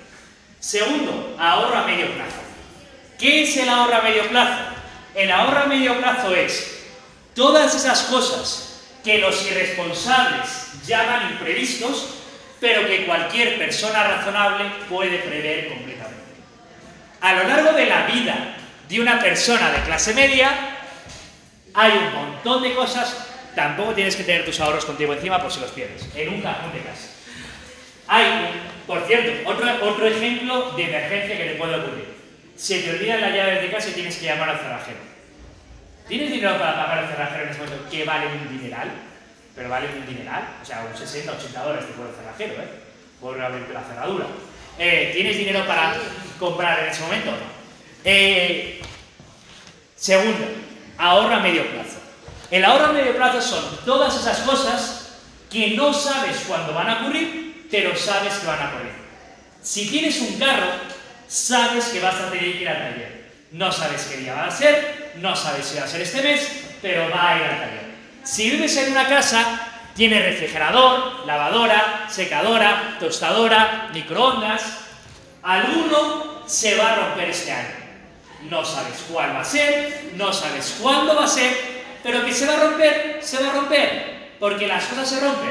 [0.60, 2.42] Segundo, ahorro a medio plazo.
[3.20, 4.64] ¿Qué es el ahorro a medio plazo?
[5.14, 6.84] El ahorro a medio plazo es
[7.34, 10.50] todas esas cosas que los irresponsables
[10.86, 12.16] llaman imprevistos,
[12.60, 16.24] pero que cualquier persona razonable puede prever completamente.
[17.22, 18.58] A lo largo de la vida
[18.90, 20.52] de una persona de clase media,
[21.74, 23.25] hay un montón de cosas,
[23.56, 26.74] tampoco tienes que tener tus ahorros contigo encima por si los pierdes, en un cajón
[26.74, 27.10] de casa.
[28.08, 28.26] Hay,
[28.86, 32.16] por cierto, otro, otro ejemplo de emergencia que te puede ocurrir.
[32.56, 35.00] Se te olvidan las llaves de casa y tienes que llamar al cerrajero.
[36.08, 38.92] ¿Tienes dinero para pagar al cerrajero en ese momento que vale un dineral?
[39.56, 42.68] Pero vale un dineral, o sea, un 60, 80 dólares te puede el cerrajero, ¿eh?
[43.20, 44.26] Por abrirte la cerradura.
[44.78, 45.96] Eh, ¿Tienes dinero para
[46.38, 47.32] comprar en ese momento?
[48.04, 48.82] Eh,
[49.96, 50.46] segundo,
[50.98, 52.05] ahorro a medio plazo.
[52.56, 55.18] El ahorro a medio plazo son todas esas cosas
[55.52, 58.94] que no sabes cuándo van a ocurrir, pero sabes que van a ocurrir.
[59.62, 60.68] Si tienes un carro,
[61.28, 63.30] sabes que vas a tener que ir al taller.
[63.52, 66.50] No sabes qué día va a ser, no sabes si va a ser este mes,
[66.82, 67.96] pero va a ir al taller.
[68.24, 69.60] Si vives en una casa,
[69.94, 74.64] tiene refrigerador, lavadora, secadora, tostadora, microondas.
[75.44, 77.76] Alguno se va a romper este año.
[78.50, 81.75] No sabes cuál va a ser, no sabes cuándo va a ser,
[82.06, 85.50] pero que se va a romper, se va a romper, porque las cosas se rompen.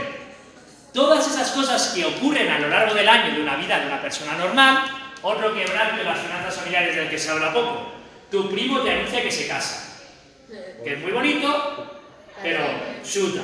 [0.92, 4.00] Todas esas cosas que ocurren a lo largo del año de una vida de una
[4.00, 4.84] persona normal,
[5.22, 7.94] otro quebrante de las finanzas familiares del que se habla poco.
[8.30, 10.04] Tu primo te anuncia que se casa,
[10.84, 12.00] que es muy bonito,
[12.40, 12.60] pero
[13.02, 13.40] chuta.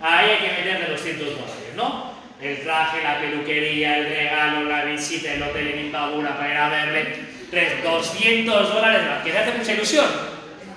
[0.00, 2.12] Ahí hay que meterle 200 dólares, ¿no?
[2.40, 6.68] El traje, la peluquería, el regalo, la visita, el hotel en Imbabura para ir a
[6.68, 7.38] verle.
[7.82, 10.06] 200 dólares más, que te hace mucha ilusión,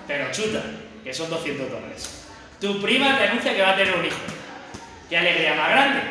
[0.07, 0.63] pero chuta,
[1.03, 2.25] que son 200 dólares.
[2.59, 4.17] Tu prima te anuncia que va a tener un hijo.
[5.09, 6.01] Qué alegría más grande,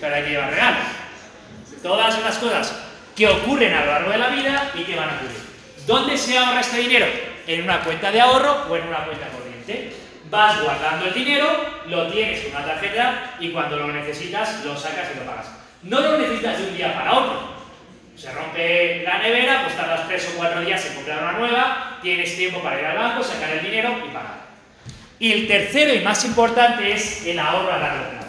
[0.00, 0.82] pero hay que llevar regalos.
[1.82, 2.74] Todas las cosas
[3.14, 5.38] que ocurren a lo largo de la vida y que van a ocurrir.
[5.86, 7.06] ¿Dónde se ahorra este dinero?
[7.46, 9.94] ¿En una cuenta de ahorro o en una cuenta corriente?
[10.30, 11.48] Vas guardando el dinero,
[11.86, 15.46] lo tienes en una tarjeta y cuando lo necesitas lo sacas y lo pagas.
[15.82, 17.57] No lo necesitas de un día para otro.
[18.18, 22.36] Se rompe la nevera, pues tardas tres o cuatro días en comprar una nueva, tienes
[22.36, 24.48] tiempo para ir al banco, sacar el dinero y pagar.
[25.20, 28.28] Y el tercero y más importante es el ahorro a largo plazo.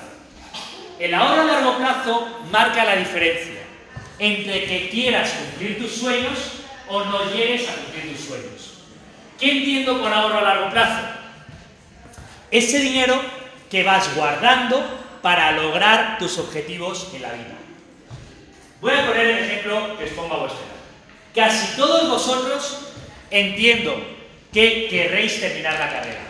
[0.99, 3.61] El ahorro a largo plazo marca la diferencia
[4.19, 6.37] entre que quieras cumplir tus sueños
[6.87, 8.73] o no llegues a cumplir tus sueños.
[9.39, 11.07] ¿Qué entiendo con ahorro a largo plazo?
[12.51, 13.19] Ese dinero
[13.71, 14.83] que vas guardando
[15.23, 17.58] para lograr tus objetivos en la vida.
[18.81, 20.61] Voy a poner el ejemplo que os pongo a vuestra.
[21.35, 22.79] Casi todos vosotros
[23.29, 24.01] entiendo
[24.53, 26.21] que querréis terminar la carrera.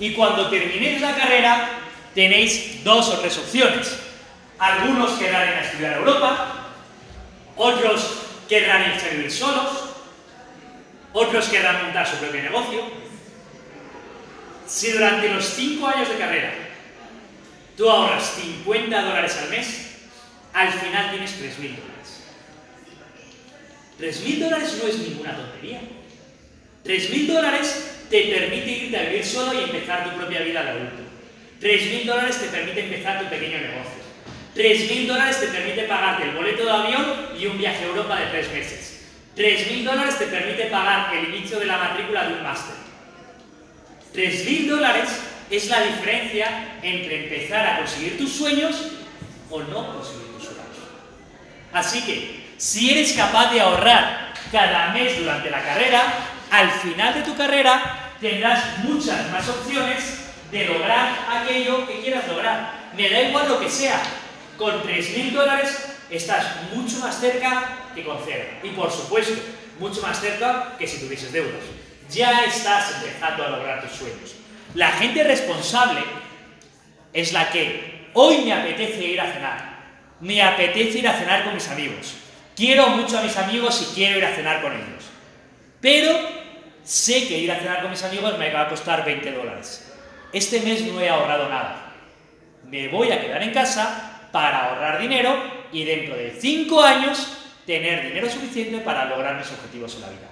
[0.00, 1.68] Y cuando terminéis la carrera
[2.14, 3.96] tenéis dos o tres opciones.
[4.58, 6.54] Algunos querrán a estudiar a Europa,
[7.56, 8.12] otros
[8.48, 9.90] querrán a vivir solos,
[11.12, 12.82] otros querrán montar su propio negocio.
[14.66, 16.52] Si durante los 5 años de carrera
[17.76, 19.83] tú ahorras 50 dólares al mes,
[20.54, 22.04] al final tienes 3.000 dólares.
[24.00, 25.80] 3.000 dólares no es ninguna tontería.
[26.84, 31.02] 3.000 dólares te permite irte a vivir solo y empezar tu propia vida de adulto.
[31.60, 34.04] 3.000 dólares te permite empezar tu pequeño negocio.
[34.54, 37.04] 3.000 dólares te permite pagarte el boleto de avión
[37.36, 39.00] y un viaje a Europa de 3 meses.
[39.36, 42.76] 3.000 dólares te permite pagar el inicio de la matrícula de un máster.
[44.14, 45.08] 3.000 dólares
[45.50, 48.92] es la diferencia entre empezar a conseguir tus sueños
[49.50, 50.23] o no conseguir.
[51.74, 56.02] Así que, si eres capaz de ahorrar cada mes durante la carrera,
[56.50, 60.20] al final de tu carrera tendrás muchas más opciones
[60.52, 62.72] de lograr aquello que quieras lograr.
[62.96, 64.00] Me da igual lo que sea.
[64.56, 68.44] Con 3.000 dólares estás mucho más cerca que con cero.
[68.62, 69.34] Y por supuesto,
[69.80, 71.60] mucho más cerca que si tuvieses deudas.
[72.08, 74.36] Ya estás empezando a lograr tus sueños.
[74.74, 76.04] La gente responsable
[77.12, 79.73] es la que hoy me apetece ir a cenar.
[80.24, 82.14] Me apetece ir a cenar con mis amigos.
[82.56, 85.04] Quiero mucho a mis amigos y quiero ir a cenar con ellos.
[85.82, 86.18] Pero
[86.82, 89.92] sé que ir a cenar con mis amigos me va a costar 20 dólares.
[90.32, 91.92] Este mes no he ahorrado nada.
[92.66, 95.36] Me voy a quedar en casa para ahorrar dinero
[95.70, 97.28] y dentro de 5 años
[97.66, 100.30] tener dinero suficiente para lograr mis objetivos en la vida.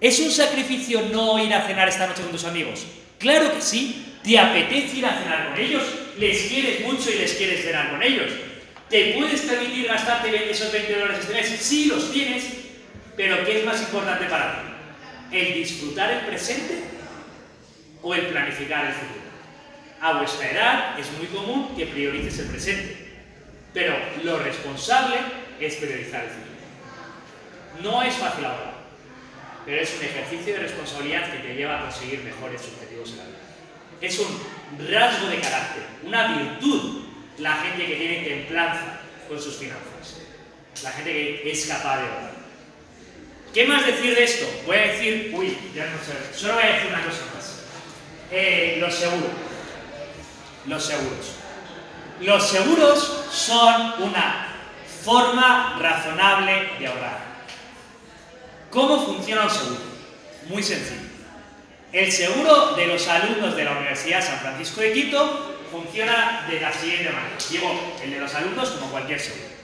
[0.00, 2.86] ¿Es un sacrificio no ir a cenar esta noche con tus amigos?
[3.18, 4.12] Claro que sí.
[4.22, 5.82] ¿Te apetece ir a cenar con ellos?
[6.18, 8.30] ¿Les quieres mucho y les quieres cenar con ellos?
[8.94, 11.48] ¿Te puedes permitir gastarte esos 20 dólares este mes?
[11.48, 12.44] Sí, los tienes.
[13.16, 15.36] Pero ¿qué es más importante para ti?
[15.36, 16.78] ¿El disfrutar el presente
[18.02, 19.20] o el planificar el futuro?
[20.00, 22.96] A vuestra edad es muy común que priorices el presente.
[23.72, 25.16] Pero lo responsable
[25.58, 26.54] es priorizar el futuro.
[27.82, 28.74] No es fácil ahora,
[29.66, 33.24] pero es un ejercicio de responsabilidad que te lleva a conseguir mejores objetivos en la
[33.24, 33.38] vida.
[34.00, 37.03] Es un rasgo de carácter, una virtud,
[37.38, 40.20] la gente que tiene templanza con sus finanzas,
[40.82, 41.10] la gente
[41.42, 42.34] que es capaz de ahorrar.
[43.52, 44.46] ¿Qué más decir de esto?
[44.66, 47.62] Voy a decir, uy, ya no sé, solo voy a decir una cosa más.
[48.30, 49.30] Eh, los seguros.
[50.66, 51.36] Los seguros.
[52.20, 54.48] Los seguros son una
[55.04, 57.18] forma razonable de ahorrar.
[58.70, 59.80] ¿Cómo funciona un seguro?
[60.48, 61.00] Muy sencillo.
[61.92, 66.72] El seguro de los alumnos de la Universidad San Francisco de Quito funciona de la
[66.72, 67.36] siguiente manera.
[67.50, 69.54] Llevo el de los alumnos como cualquier seguro.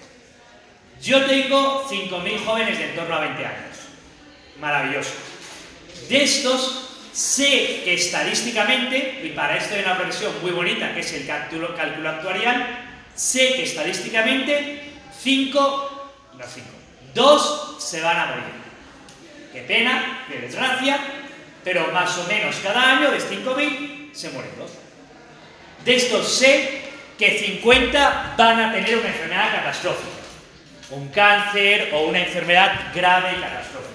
[1.01, 3.77] Yo tengo 5.000 jóvenes de en torno a 20 años.
[4.59, 5.13] Maravilloso.
[6.09, 11.13] De estos, sé que estadísticamente, y para esto hay una versión muy bonita que es
[11.13, 14.83] el cálculo, cálculo actuarial, sé que estadísticamente
[15.23, 16.67] 5, no 5,
[17.15, 18.61] 2 se van a morir.
[19.53, 20.99] Qué pena, qué desgracia,
[21.63, 24.90] pero más o menos cada año de 5.000 se mueren dos.
[25.85, 26.83] De estos sé
[27.19, 30.09] que 50 van a tener una enfermedad catastrófica,
[30.91, 33.91] un cáncer o una enfermedad grave y catastrófica.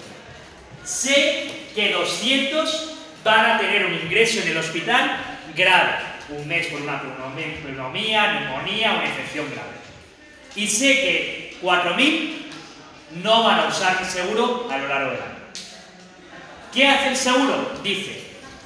[0.84, 5.18] Sé que 200 van a tener un ingreso en el hospital
[5.56, 5.94] grave,
[6.30, 9.76] un mes por una pneumonía, neumonía, una infección grave.
[10.56, 12.46] Y sé que 4.000
[13.24, 15.36] no van a usar mi seguro a lo largo del año.
[16.74, 17.72] ¿Qué hace el seguro?
[17.84, 18.22] Dice,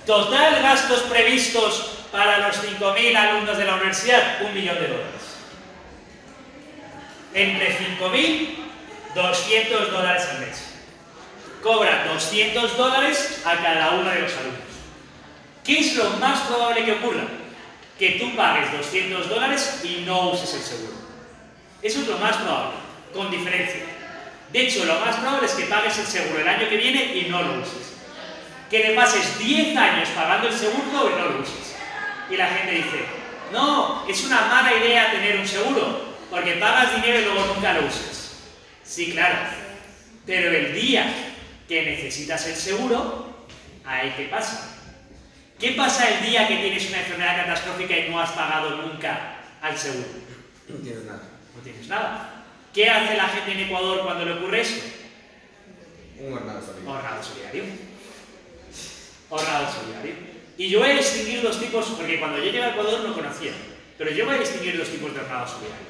[0.06, 5.22] total gastos previstos para los 5.000 alumnos de la universidad, un millón de dólares.
[7.34, 8.56] Entre 5.000,
[9.16, 10.66] 200 dólares al mes.
[11.62, 14.60] Cobra 200 dólares a cada uno de los alumnos.
[15.64, 17.24] ¿Qué es lo más probable que ocurra?
[17.98, 20.94] Que tú pagues 200 dólares y no uses el seguro.
[21.82, 22.78] Eso es lo más probable,
[23.14, 23.82] con diferencia.
[24.52, 27.28] De hecho, lo más probable es que pagues el seguro el año que viene y
[27.30, 27.90] no lo uses
[28.70, 31.59] que le pases 10 años pagando el seguro y no lo uses.
[32.30, 33.06] Y la gente dice,
[33.52, 37.88] no, es una mala idea tener un seguro, porque pagas dinero y luego nunca lo
[37.88, 38.38] usas.
[38.84, 39.38] Sí, claro,
[40.26, 41.06] pero el día
[41.68, 43.48] que necesitas el seguro,
[43.86, 44.76] ahí qué pasa.
[45.60, 49.78] ¿Qué pasa el día que tienes una enfermedad catastrófica y no has pagado nunca al
[49.78, 50.08] seguro?
[50.70, 51.24] No tienes nada.
[51.56, 52.46] No tienes nada.
[52.74, 54.86] ¿Qué hace la gente en Ecuador cuando le ocurre esto?
[56.20, 56.92] Un hornado solidario.
[56.92, 57.90] Hornado solidario
[59.30, 60.29] ahorrado solidario.
[60.60, 63.54] Y yo voy a distinguir dos tipos, porque cuando yo llegué a Ecuador no conocía,
[63.98, 65.88] pero yo voy a distinguir dos tipos de ahorrado solidario.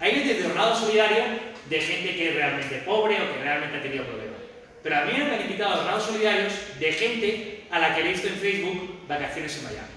[0.00, 1.24] Hay gente de ahorrado solidario
[1.70, 4.40] de gente que es realmente pobre o que realmente ha tenido problemas.
[4.82, 8.26] Pero a mí me han invitado a solidarios de gente a la que he visto
[8.26, 9.88] en Facebook vacaciones en Miami.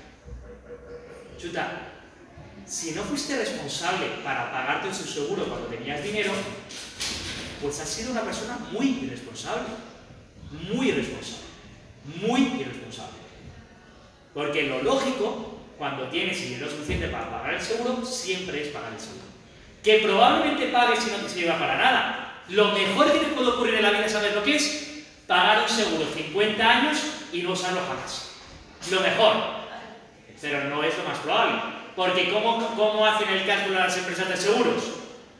[1.39, 1.81] Chuta,
[2.67, 6.31] si no fuiste responsable para pagarte un seguro cuando tenías dinero,
[7.59, 9.63] pues has sido una persona muy irresponsable.
[10.71, 11.51] Muy irresponsable
[12.21, 13.20] muy irresponsable.
[14.33, 18.99] Porque lo lógico, cuando tienes dinero suficiente para pagar el seguro, siempre es pagar el
[18.99, 19.25] seguro.
[19.83, 22.43] Que probablemente pagues y no te sirva para nada.
[22.49, 25.05] Lo mejor que te puede ocurrir en la vida, ¿sabes lo que es?
[25.27, 26.97] Pagar un seguro 50 años
[27.33, 28.31] y no usarlo jamás.
[28.89, 29.33] Lo mejor.
[30.41, 31.61] Pero no es lo más probable.
[31.95, 34.83] Porque ¿cómo, cómo hacen el cálculo las empresas de seguros?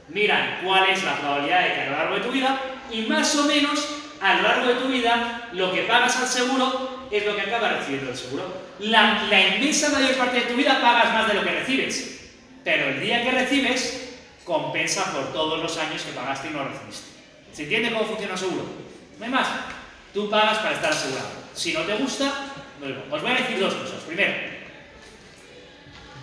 [0.10, 2.60] Miran cuál es la probabilidad de que a lo largo de tu vida
[2.92, 3.88] y más o menos
[4.22, 7.80] a lo largo de tu vida, lo que pagas al seguro es lo que acabas
[7.80, 8.54] recibiendo del seguro.
[8.80, 12.20] La, inmensa mayor parte de tu vida pagas más de lo que recibes,
[12.64, 14.10] pero el día que recibes
[14.46, 17.12] compensa por todos los años que pagaste y no recibiste.
[17.54, 18.66] ¿Se entiende cómo funciona el seguro?
[19.20, 19.48] No hay más.
[20.14, 21.30] Tú pagas para estar asegurado.
[21.54, 22.34] Si no te gusta,
[22.80, 23.04] luego.
[23.12, 24.02] Os voy a decir dos cosas.
[24.08, 24.34] Primero,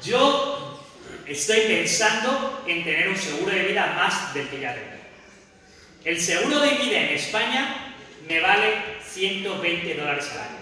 [0.05, 0.84] yo
[1.26, 4.99] estoy pensando en tener un seguro de vida más del que ya tengo.
[6.05, 7.95] El seguro de vida en España
[8.28, 10.57] me vale 120 dólares al año.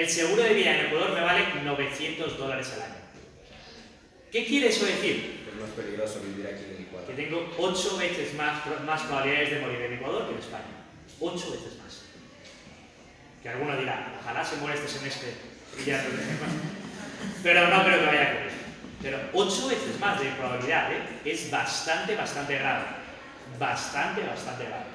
[0.00, 2.94] El seguro de vida en Ecuador me vale 900 dólares al año.
[4.32, 5.44] ¿Qué quiere eso decir?
[5.46, 7.14] Es más peligroso vivir aquí en Que Ecuador.
[7.14, 10.88] tengo 8 veces más, más probabilidades de morir en Ecuador que en España.
[11.20, 12.04] 8 veces más.
[13.42, 15.34] Que alguno dirá, ojalá se muera este semestre
[15.78, 17.42] y ya no más.
[17.42, 18.52] Pero no creo que vaya a ocurrir.
[19.02, 21.02] Pero 8 veces más de probabilidad, ¿eh?
[21.26, 22.86] Es bastante, bastante grave.
[23.58, 24.86] Bastante, bastante grave.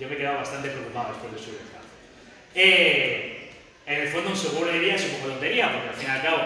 [0.00, 1.78] Yo me he quedado bastante preocupado después de su desgracia.
[2.56, 3.37] Eh,
[3.88, 6.10] en el fondo un seguro de vida es un poco tontería, porque al fin y
[6.10, 6.42] al cabo,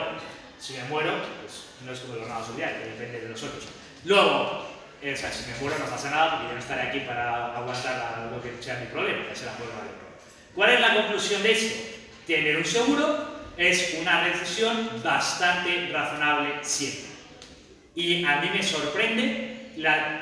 [0.60, 3.64] si me muero, pues no es como el ganado social, que depende de nosotros.
[4.04, 4.68] Luego,
[5.02, 7.56] eh, o sea, si me muero no pasa nada, porque yo no estaré aquí para
[7.56, 10.02] aguantar la- lo que sea mi problema, que será forma de problema.
[10.54, 11.80] ¿Cuál es la conclusión de esto?
[12.26, 17.10] Tener un seguro es una decisión bastante razonable siempre.
[17.94, 20.20] Y a mí me sorprende la...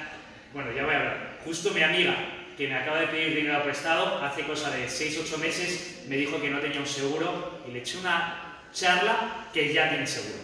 [0.55, 1.39] Bueno, ya voy a hablar.
[1.45, 2.15] Justo mi amiga,
[2.61, 6.51] que me acaba de pedir dinero prestado, hace cosa de 6-8 meses, me dijo que
[6.51, 10.37] no tenía un seguro y le eché una charla que ya tiene seguro.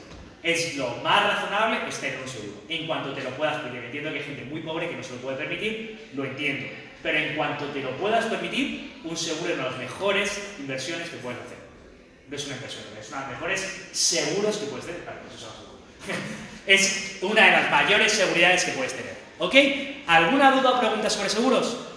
[0.43, 2.63] Es lo más razonable es tener un seguro.
[2.71, 5.11] En cuanto te lo puedas pedir, entiendo que hay gente muy pobre que no se
[5.11, 6.69] lo puede permitir, lo entiendo.
[7.03, 11.11] Pero en cuanto te lo puedas permitir, un seguro es una de las mejores inversiones
[11.11, 11.59] que puedes hacer.
[12.31, 15.03] No es una inversión, es una de las mejores seguros que puedes tener.
[15.03, 15.83] Pues eso.
[16.67, 19.15] Es una de las mayores seguridades que puedes tener.
[19.39, 19.55] ¿Ok?
[20.09, 21.96] ¿Alguna duda o pregunta sobre seguros?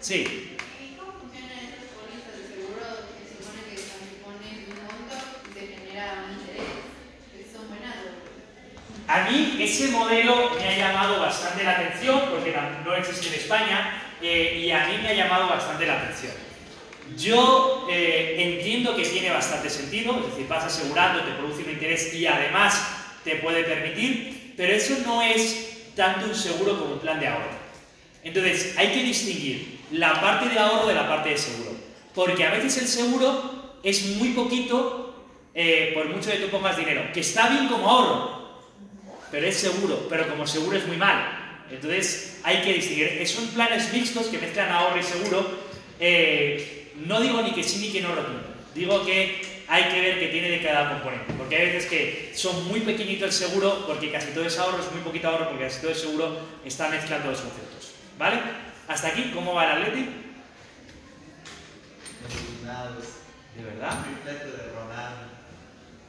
[0.00, 0.56] Sí.
[0.80, 2.86] ¿Y cómo funcionan esas pólizas de seguro
[3.18, 5.16] se supone que cuando pones un monto
[5.52, 7.50] se genera un interés?
[7.52, 9.10] ¿Son buenas o...?
[9.10, 14.02] A mí ese modelo me ha llamado bastante la atención porque no existe en España
[14.22, 16.32] eh, y a mí me ha llamado bastante la atención.
[17.16, 22.14] Yo eh, entiendo que tiene bastante sentido, es decir, vas asegurando, te produce un interés
[22.14, 22.86] y además
[23.24, 27.58] te puede permitir, pero eso no es tanto un seguro como un plan de ahorro.
[28.22, 31.70] Entonces, hay que distinguir la parte de ahorro de la parte de seguro,
[32.14, 35.08] porque a veces el seguro es muy poquito
[35.54, 38.38] eh, por mucho que tú pongas dinero, que está bien como ahorro,
[39.30, 41.64] pero es seguro, pero como seguro es muy mal.
[41.70, 43.26] Entonces hay que distinguir.
[43.26, 45.58] Son planes mixtos que mezclan ahorro y seguro.
[46.00, 48.42] Eh, no digo ni que sí ni que no rotundo.
[48.74, 51.34] Digo que hay que ver qué tiene de cada componente.
[51.36, 54.92] Porque hay veces que son muy pequeñito el seguro, porque casi todo es ahorro, es
[54.92, 57.92] muy poquito ahorro, porque casi todo es seguro, está mezclando los conceptos.
[58.18, 58.38] ¿Vale?
[58.88, 59.30] ¿Hasta aquí?
[59.34, 60.08] ¿Cómo va el Atleti?
[63.56, 63.98] ¿De verdad?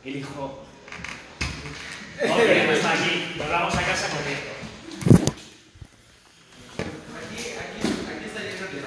[0.05, 0.65] El hijo.
[2.27, 3.33] No queremos aquí.
[3.37, 4.51] Nos vamos a casa corriendo.
[7.15, 7.78] Aquí, aquí.